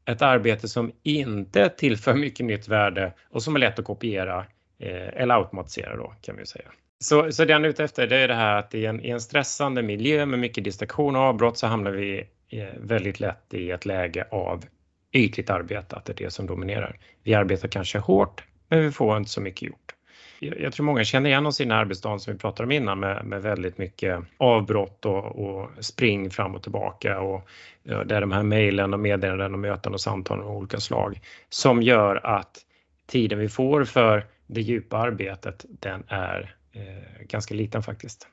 Ett 0.04 0.22
arbete 0.22 0.68
som 0.68 0.92
inte 1.02 1.68
tillför 1.68 2.14
mycket 2.14 2.46
nytt 2.46 2.68
värde 2.68 3.12
och 3.30 3.42
som 3.42 3.56
är 3.56 3.60
lätt 3.60 3.78
att 3.78 3.84
kopiera 3.84 4.46
Eh, 4.78 5.22
eller 5.22 5.34
automatisera 5.34 5.96
då 5.96 6.14
kan 6.22 6.36
vi 6.36 6.46
säga. 6.46 6.68
Så, 7.00 7.32
så 7.32 7.44
det 7.44 7.52
han 7.52 7.64
är 7.64 7.68
ute 7.68 7.84
efter 7.84 8.06
det 8.06 8.16
är 8.16 8.28
det 8.28 8.34
här 8.34 8.58
att 8.58 8.74
i 8.74 8.86
en, 8.86 9.04
i 9.04 9.10
en 9.10 9.20
stressande 9.20 9.82
miljö 9.82 10.26
med 10.26 10.38
mycket 10.38 10.64
distraktion 10.64 11.16
och 11.16 11.22
avbrott 11.22 11.58
så 11.58 11.66
hamnar 11.66 11.90
vi 11.90 12.24
eh, 12.48 12.66
väldigt 12.80 13.20
lätt 13.20 13.54
i 13.54 13.70
ett 13.70 13.86
läge 13.86 14.26
av 14.30 14.64
ytligt 15.12 15.50
arbete, 15.50 15.96
att 15.96 16.04
det 16.04 16.12
är 16.20 16.24
det 16.24 16.30
som 16.30 16.46
dominerar. 16.46 16.98
Vi 17.22 17.34
arbetar 17.34 17.68
kanske 17.68 17.98
hårt, 17.98 18.44
men 18.68 18.82
vi 18.82 18.92
får 18.92 19.16
inte 19.16 19.30
så 19.30 19.40
mycket 19.40 19.62
gjort. 19.62 19.94
Jag, 20.40 20.60
jag 20.60 20.72
tror 20.72 20.86
många 20.86 21.04
känner 21.04 21.30
igen 21.30 21.46
oss 21.46 21.60
i 21.60 21.64
den 21.64 21.70
här 21.70 21.78
arbetsdagen 21.78 22.20
som 22.20 22.32
vi 22.32 22.38
pratade 22.38 22.66
om 22.66 22.72
innan 22.72 23.00
med, 23.00 23.24
med 23.24 23.42
väldigt 23.42 23.78
mycket 23.78 24.20
avbrott 24.36 25.04
och, 25.04 25.24
och 25.24 25.70
spring 25.80 26.30
fram 26.30 26.54
och 26.54 26.62
tillbaka 26.62 27.20
och 27.20 27.48
ja, 27.82 28.04
där 28.04 28.20
de 28.20 28.32
här 28.32 28.42
mejlen 28.42 28.94
och 28.94 29.00
meddelanden 29.00 29.52
och 29.52 29.58
möten 29.58 29.94
och 29.94 30.00
samtal 30.00 30.40
av 30.40 30.56
olika 30.56 30.80
slag 30.80 31.20
som 31.48 31.82
gör 31.82 32.26
att 32.26 32.58
tiden 33.06 33.38
vi 33.38 33.48
får 33.48 33.84
för 33.84 34.26
det 34.48 34.60
djupa 34.60 34.96
arbetet, 34.96 35.64
den 35.68 36.04
är 36.08 36.56
eh, 36.72 37.26
ganska 37.26 37.54
liten 37.54 37.82
faktiskt. 37.82 38.26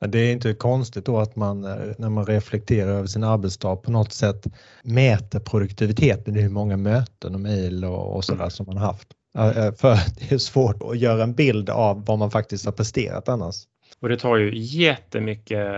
Men 0.00 0.10
det 0.10 0.18
är 0.18 0.32
inte 0.32 0.54
konstigt 0.54 1.06
då 1.06 1.18
att 1.18 1.36
man 1.36 1.64
eh, 1.64 1.94
när 1.98 2.10
man 2.10 2.26
reflekterar 2.26 2.90
över 2.90 3.06
sin 3.06 3.24
arbetsdag 3.24 3.76
på 3.76 3.90
något 3.90 4.12
sätt 4.12 4.46
mäter 4.82 5.40
produktiviteten 5.40 6.36
i 6.36 6.40
hur 6.40 6.50
många 6.50 6.76
möten 6.76 7.34
och 7.34 7.40
mejl 7.40 7.84
och, 7.84 8.16
och 8.16 8.24
sådär 8.24 8.48
som 8.48 8.66
man 8.66 8.76
haft. 8.76 9.08
Eh, 9.38 9.74
för 9.74 9.96
det 10.18 10.34
är 10.34 10.38
svårt 10.38 10.82
att 10.82 10.98
göra 10.98 11.22
en 11.22 11.34
bild 11.34 11.70
av 11.70 12.04
vad 12.06 12.18
man 12.18 12.30
faktiskt 12.30 12.64
har 12.64 12.72
presterat 12.72 13.28
annars. 13.28 13.56
Och 14.00 14.08
det 14.08 14.16
tar 14.16 14.36
ju 14.36 14.50
jättemycket 14.54 15.68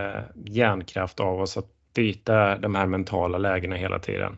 hjärnkraft 0.45 1.19
av 1.19 1.41
oss 1.41 1.57
att 1.57 1.67
byta 1.95 2.57
de 2.57 2.75
här 2.75 2.85
mentala 2.85 3.37
lägena 3.37 3.75
hela 3.75 3.99
tiden 3.99 4.37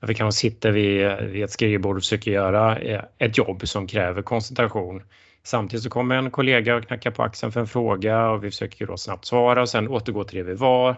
vi 0.00 0.14
kanske 0.14 0.40
sitter 0.40 0.70
vid, 0.70 1.30
vid 1.32 1.44
ett 1.44 1.50
skrivbord 1.50 1.96
och 1.96 2.02
försöker 2.02 2.30
göra 2.30 2.78
eh, 2.78 3.02
ett 3.18 3.38
jobb 3.38 3.68
som 3.68 3.86
kräver 3.86 4.22
koncentration. 4.22 5.02
Samtidigt 5.42 5.82
så 5.82 5.90
kommer 5.90 6.16
en 6.16 6.30
kollega 6.30 6.76
och 6.76 6.86
knackar 6.86 7.10
på 7.10 7.22
axeln 7.22 7.52
för 7.52 7.60
en 7.60 7.66
fråga 7.66 8.30
och 8.30 8.44
vi 8.44 8.50
försöker 8.50 8.86
då 8.86 8.96
snabbt 8.96 9.24
svara 9.24 9.62
och 9.62 9.68
sen 9.68 9.88
återgå 9.88 10.24
till 10.24 10.38
det 10.38 10.44
vi 10.44 10.54
var. 10.54 10.96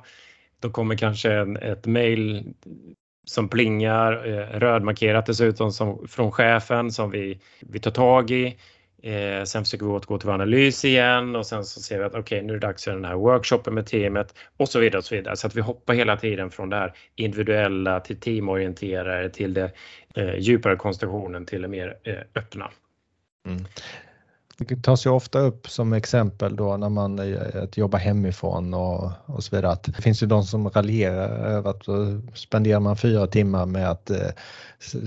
Då 0.61 0.71
kommer 0.71 0.97
kanske 0.97 1.33
en, 1.33 1.57
ett 1.57 1.87
mejl 1.87 2.55
som 3.27 3.49
plingar, 3.49 4.13
eh, 4.13 4.59
rödmarkerat 4.59 5.27
dessutom 5.27 5.73
som, 5.73 6.09
från 6.09 6.33
chefen 6.33 6.93
som 6.93 7.11
vi, 7.11 7.41
vi 7.61 7.81
tar 7.81 7.91
tag 7.91 8.31
i. 8.31 8.57
Eh, 9.03 9.45
sen 9.45 9.65
försöker 9.65 9.87
vi 9.87 9.93
återgå 9.93 10.19
till 10.19 10.27
vår 10.27 10.35
analys 10.35 10.85
igen 10.85 11.37
och 11.37 11.47
sen 11.47 11.65
så 11.65 11.81
ser 11.81 11.99
vi 11.99 12.05
att 12.05 12.15
okej, 12.15 12.21
okay, 12.21 12.43
nu 12.43 12.53
är 12.53 12.59
det 12.59 12.67
dags 12.67 12.85
för 12.85 12.93
den 12.93 13.05
här 13.05 13.15
workshopen 13.15 13.75
med 13.75 13.87
teamet 13.87 14.35
och 14.57 14.69
så 14.69 14.79
vidare 14.79 14.99
och 14.99 15.05
så 15.05 15.15
vidare. 15.15 15.37
Så 15.37 15.47
att 15.47 15.55
vi 15.55 15.61
hoppar 15.61 15.95
hela 15.95 16.17
tiden 16.17 16.51
från 16.51 16.71
det 16.71 16.77
här 16.77 16.93
individuella 17.17 18.01
till 18.01 18.21
teamorienterade 18.21 19.31
till 19.31 19.55
det 19.55 19.73
eh, 20.15 20.35
djupare 20.39 20.77
konstellationen 20.77 21.47
till 21.47 21.63
det 21.63 21.69
mer 21.69 21.97
eh, 22.03 22.15
öppna. 22.35 22.71
Mm. 23.47 23.65
Det 24.69 24.83
tas 24.83 25.07
ju 25.07 25.11
ofta 25.11 25.39
upp 25.39 25.69
som 25.69 25.93
exempel 25.93 26.57
då 26.57 26.77
när 26.77 26.89
man 26.89 27.19
att 27.63 27.77
jobba 27.77 27.99
hemifrån 27.99 28.75
och, 28.75 29.11
och 29.27 29.45
så 29.45 29.57
vidare. 29.57 29.73
Att 29.73 29.83
det 29.83 30.03
finns 30.03 30.23
ju 30.23 30.27
de 30.27 30.45
som 30.45 30.71
raljerar 30.71 31.29
över 31.29 31.71
att 31.71 31.85
spenderar 32.39 32.81
man 32.81 32.97
fyra 32.97 33.27
timmar 33.27 33.67
med 33.67 33.91
att 33.91 34.11
eh, 34.11 34.29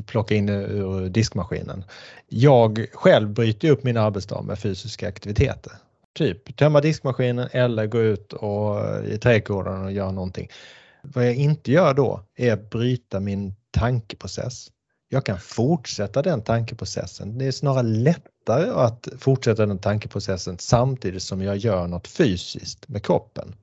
plocka 0.06 0.36
in 0.36 0.50
ur 0.50 1.10
diskmaskinen. 1.10 1.84
Jag 2.28 2.86
själv 2.94 3.30
bryter 3.30 3.70
upp 3.70 3.84
min 3.84 3.98
arbetsdag 3.98 4.42
med 4.42 4.60
fysiska 4.60 5.08
aktiviteter. 5.08 5.72
Typ 6.14 6.58
tömma 6.58 6.82
diskmaskinen 6.82 7.48
eller 7.52 7.88
gå 7.88 8.02
ut 8.02 8.34
och, 8.34 8.80
eh, 8.80 9.14
i 9.14 9.18
trädgården 9.18 9.84
och 9.84 9.92
göra 9.92 10.12
någonting. 10.12 10.50
Vad 11.02 11.28
jag 11.28 11.36
inte 11.36 11.72
gör 11.72 11.94
då 11.94 12.22
är 12.36 12.54
att 12.54 12.70
bryta 12.70 13.20
min 13.20 13.56
tankeprocess. 13.72 14.70
Jag 15.14 15.26
kan 15.26 15.40
fortsätta 15.40 16.22
den 16.22 16.42
tankeprocessen. 16.42 17.38
Det 17.38 17.46
är 17.46 17.52
snarare 17.52 17.84
lättare 17.84 18.70
att 18.70 19.08
fortsätta 19.20 19.66
den 19.66 19.80
tankeprocessen 19.80 20.58
samtidigt 20.60 21.24
som 21.24 21.42
jag 21.42 21.58
gör 21.58 21.88
något 21.88 22.08
fysiskt 22.08 22.88
med 22.88 23.06
kroppen. 23.06 23.56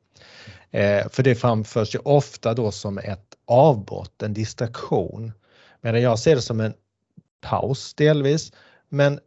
Eh, 0.70 1.08
för 1.08 1.22
det 1.22 1.34
framförs 1.34 1.94
ju 1.94 1.98
ofta 1.98 2.54
då 2.54 2.70
som 2.70 2.98
ett 2.98 3.26
avbrott, 3.46 4.22
en 4.22 4.34
distraktion. 4.34 5.32
Medan 5.80 6.02
jag 6.02 6.18
ser 6.18 6.34
det 6.34 6.42
som 6.42 6.60
en 6.60 6.74
paus 7.40 7.94
delvis. 7.94 8.52
Men 8.88 9.20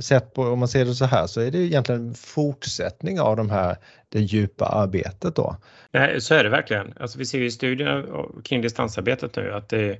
sett 0.00 0.34
på, 0.34 0.42
om 0.42 0.58
man 0.58 0.68
ser 0.68 0.84
det 0.84 0.94
så 0.94 1.04
här 1.04 1.26
så 1.26 1.40
är 1.40 1.50
det 1.50 1.58
egentligen 1.58 2.08
en 2.08 2.14
fortsättning 2.14 3.20
av 3.20 3.36
de 3.36 3.50
här, 3.50 3.76
det 4.08 4.20
djupa 4.20 4.66
arbetet 4.66 5.36
då. 5.36 5.56
Nej, 5.90 6.20
så 6.20 6.34
är 6.34 6.44
det 6.44 6.50
verkligen. 6.50 6.94
Alltså 7.00 7.18
vi 7.18 7.26
ser 7.26 7.38
ju 7.38 7.46
i 7.46 7.50
studierna 7.50 8.04
kring 8.44 8.62
distansarbetet 8.62 9.36
nu 9.36 9.52
att 9.52 9.68
det 9.68 9.98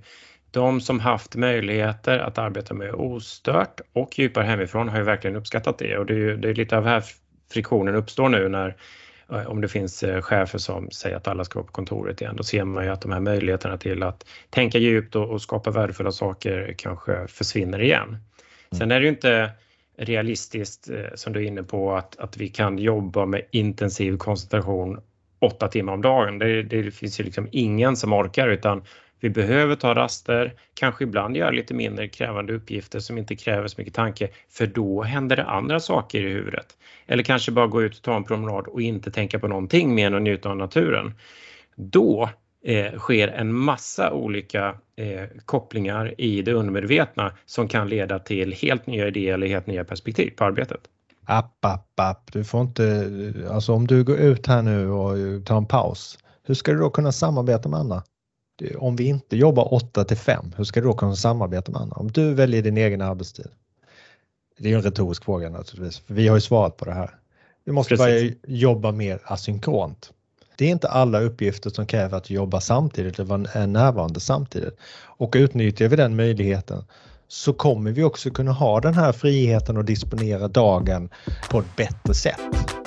de 0.55 0.81
som 0.81 1.01
haft 1.01 1.37
möjligheter 1.37 2.19
att 2.19 2.39
arbeta 2.39 2.75
med 2.75 2.95
ostört 2.95 3.81
och 3.93 4.19
djupare 4.19 4.45
hemifrån 4.45 4.89
har 4.89 4.99
ju 4.99 5.05
verkligen 5.05 5.37
uppskattat 5.37 5.79
det 5.79 5.99
och 5.99 6.07
det 6.07 6.15
är, 6.15 6.19
ju, 6.19 6.37
det 6.37 6.51
är 6.51 6.55
lite 6.55 6.77
av 6.77 6.85
här 6.85 7.05
friktionen 7.53 7.95
uppstår 7.95 8.29
nu 8.29 8.49
när 8.49 8.77
eh, 9.31 9.47
om 9.47 9.61
det 9.61 9.69
finns 9.69 10.03
eh, 10.03 10.21
chefer 10.21 10.59
som 10.59 10.91
säger 10.91 11.17
att 11.17 11.29
alla 11.29 11.45
ska 11.45 11.59
vara 11.59 11.67
på 11.67 11.73
kontoret 11.73 12.21
igen, 12.21 12.37
då 12.37 12.43
ser 12.43 12.65
man 12.65 12.85
ju 12.85 12.91
att 12.91 13.01
de 13.01 13.13
här 13.13 13.21
möjligheterna 13.21 13.77
till 13.77 14.03
att 14.03 14.27
tänka 14.51 14.79
djupt 14.79 15.17
och, 15.17 15.31
och 15.31 15.43
skapa 15.43 15.71
värdefulla 15.71 16.13
saker 16.13 16.75
kanske 16.79 17.29
försvinner 17.29 17.83
igen. 17.83 18.09
Mm. 18.09 18.21
Sen 18.73 18.91
är 18.91 19.01
det 19.01 19.07
ju 19.07 19.13
inte 19.13 19.51
realistiskt, 19.99 20.91
eh, 20.91 21.15
som 21.15 21.33
du 21.33 21.41
är 21.41 21.47
inne 21.47 21.63
på, 21.63 21.95
att, 21.95 22.19
att 22.19 22.37
vi 22.37 22.49
kan 22.49 22.79
jobba 22.79 23.27
med 23.27 23.43
intensiv 23.51 24.17
koncentration 24.17 25.01
åtta 25.39 25.69
timmar 25.69 25.93
om 25.93 26.03
dagen. 26.03 26.39
Det, 26.39 26.63
det 26.63 26.91
finns 26.91 27.21
ju 27.21 27.25
liksom 27.25 27.49
ingen 27.53 27.97
som 27.97 28.13
orkar 28.13 28.49
utan 28.49 28.83
vi 29.25 29.31
behöver 29.31 29.77
ta 29.77 29.95
raster, 29.95 30.55
kanske 30.75 31.05
ibland 31.05 31.37
göra 31.37 31.51
lite 31.51 31.75
mindre 31.75 32.09
krävande 32.09 32.55
uppgifter 32.55 33.01
som 33.01 33.19
inte 33.19 33.37
kräver 33.37 33.69
så 33.69 33.75
mycket 33.79 33.95
tanke, 33.95 34.29
för 34.51 34.67
då 34.67 35.03
händer 35.03 35.37
det 35.37 35.45
andra 35.45 35.81
saker 35.81 36.23
i 36.23 36.33
huvudet. 36.33 36.67
Eller 37.07 37.23
kanske 37.23 37.53
bara 37.53 37.67
gå 37.67 37.83
ut 37.83 37.97
och 37.97 38.03
ta 38.03 38.17
en 38.17 38.25
promenad 38.25 38.67
och 38.67 38.83
inte 38.83 39.11
tänka 39.11 39.39
på 39.39 39.49
någonting 39.49 39.95
mer 39.95 40.07
än 40.07 40.15
att 40.15 40.23
njuta 40.23 40.51
av 40.51 40.57
naturen. 40.57 41.15
Då 41.77 42.31
eh, 42.65 42.99
sker 42.99 43.29
en 43.29 43.55
massa 43.55 44.13
olika 44.13 44.75
eh, 44.97 45.25
kopplingar 45.45 46.21
i 46.21 46.43
det 46.43 46.53
undermedvetna 46.53 47.33
som 47.47 47.69
kan 47.69 47.89
leda 47.89 48.19
till 48.19 48.53
helt 48.53 48.87
nya 48.87 49.09
idéer 49.09 49.35
eller 49.35 49.47
helt 49.47 49.67
nya 49.67 49.85
perspektiv 49.85 50.31
på 50.37 50.45
arbetet. 50.45 50.81
App, 51.27 51.65
app, 51.65 52.01
app. 52.01 52.33
Du 52.33 52.45
får 52.45 52.61
inte, 52.61 53.13
alltså 53.51 53.73
om 53.73 53.87
du 53.87 54.05
går 54.05 54.17
ut 54.17 54.47
här 54.47 54.63
nu 54.63 54.91
och 54.91 55.45
tar 55.47 55.57
en 55.57 55.67
paus, 55.67 56.19
hur 56.43 56.55
ska 56.55 56.73
du 56.73 56.79
då 56.79 56.91
kunna 56.91 57.13
samarbeta 57.13 57.69
med 57.69 57.81
andra? 57.81 58.03
Om 58.79 58.97
vi 58.97 59.05
inte 59.05 59.37
jobbar 59.37 59.75
8 59.75 60.05
till 60.05 60.17
5, 60.17 60.53
hur 60.57 60.65
ska 60.65 60.81
du 60.81 60.87
då 60.87 60.93
kunna 60.93 61.17
samarbeta 61.17 61.73
med 61.73 61.81
andra? 61.81 61.97
Om 61.97 62.11
du 62.11 62.35
väljer 62.35 62.63
din 62.63 62.77
egen 62.77 63.01
arbetstid. 63.01 63.49
Det 64.59 64.73
är 64.73 64.77
en 64.77 64.83
retorisk 64.83 65.25
fråga 65.25 65.51
naturligtvis, 65.51 65.99
för 65.99 66.15
vi 66.15 66.29
har 66.29 66.37
ju 66.37 66.41
svarat 66.41 66.77
på 66.77 66.85
det 66.85 66.93
här. 66.93 67.11
Vi 67.65 67.73
måste 67.73 67.97
börja 67.97 68.33
jobba 68.47 68.93
mer 68.93 69.19
asynkront. 69.25 70.13
Det 70.57 70.65
är 70.65 70.71
inte 70.71 70.89
alla 70.89 71.21
uppgifter 71.21 71.71
som 71.71 71.87
kräver 71.87 72.17
att 72.17 72.31
jobba 72.31 72.61
samtidigt 72.61 73.19
eller 73.19 73.57
är 73.57 73.67
närvarande 73.67 74.21
samtidigt. 74.21 74.77
Och 75.17 75.33
utnyttjar 75.37 75.89
vi 75.89 75.97
den 75.97 76.17
möjligheten 76.17 76.85
så 77.29 77.53
kommer 77.53 77.91
vi 77.91 78.03
också 78.03 78.31
kunna 78.31 78.53
ha 78.53 78.81
den 78.81 78.95
här 78.95 79.13
friheten 79.13 79.77
att 79.77 79.87
disponera 79.87 80.49
dagen 80.49 81.09
på 81.51 81.59
ett 81.59 81.77
bättre 81.77 82.15
sätt. 82.15 82.84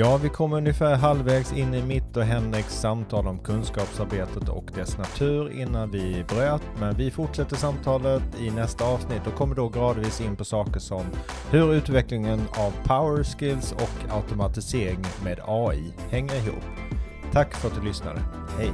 Ja, 0.00 0.16
vi 0.22 0.28
kommer 0.28 0.56
ungefär 0.56 0.96
halvvägs 0.96 1.52
in 1.52 1.74
i 1.74 1.82
mitt 1.82 2.16
och 2.16 2.22
Henriks 2.22 2.80
samtal 2.80 3.26
om 3.26 3.38
kunskapsarbetet 3.38 4.48
och 4.48 4.70
dess 4.74 4.98
natur 4.98 5.52
innan 5.52 5.90
vi 5.90 6.24
bröt. 6.28 6.62
Men 6.78 6.94
vi 6.94 7.10
fortsätter 7.10 7.56
samtalet 7.56 8.22
i 8.38 8.50
nästa 8.50 8.84
avsnitt 8.84 9.26
och 9.26 9.34
kommer 9.34 9.54
då 9.54 9.68
gradvis 9.68 10.20
in 10.20 10.36
på 10.36 10.44
saker 10.44 10.80
som 10.80 11.02
hur 11.50 11.74
utvecklingen 11.74 12.40
av 12.50 12.72
power 12.84 13.24
skills 13.24 13.72
och 13.72 14.14
automatisering 14.14 15.04
med 15.24 15.40
AI 15.46 15.92
hänger 16.10 16.34
ihop. 16.34 16.64
Tack 17.32 17.54
för 17.54 17.68
att 17.68 17.74
du 17.74 17.82
lyssnade. 17.82 18.20
Hej! 18.58 18.70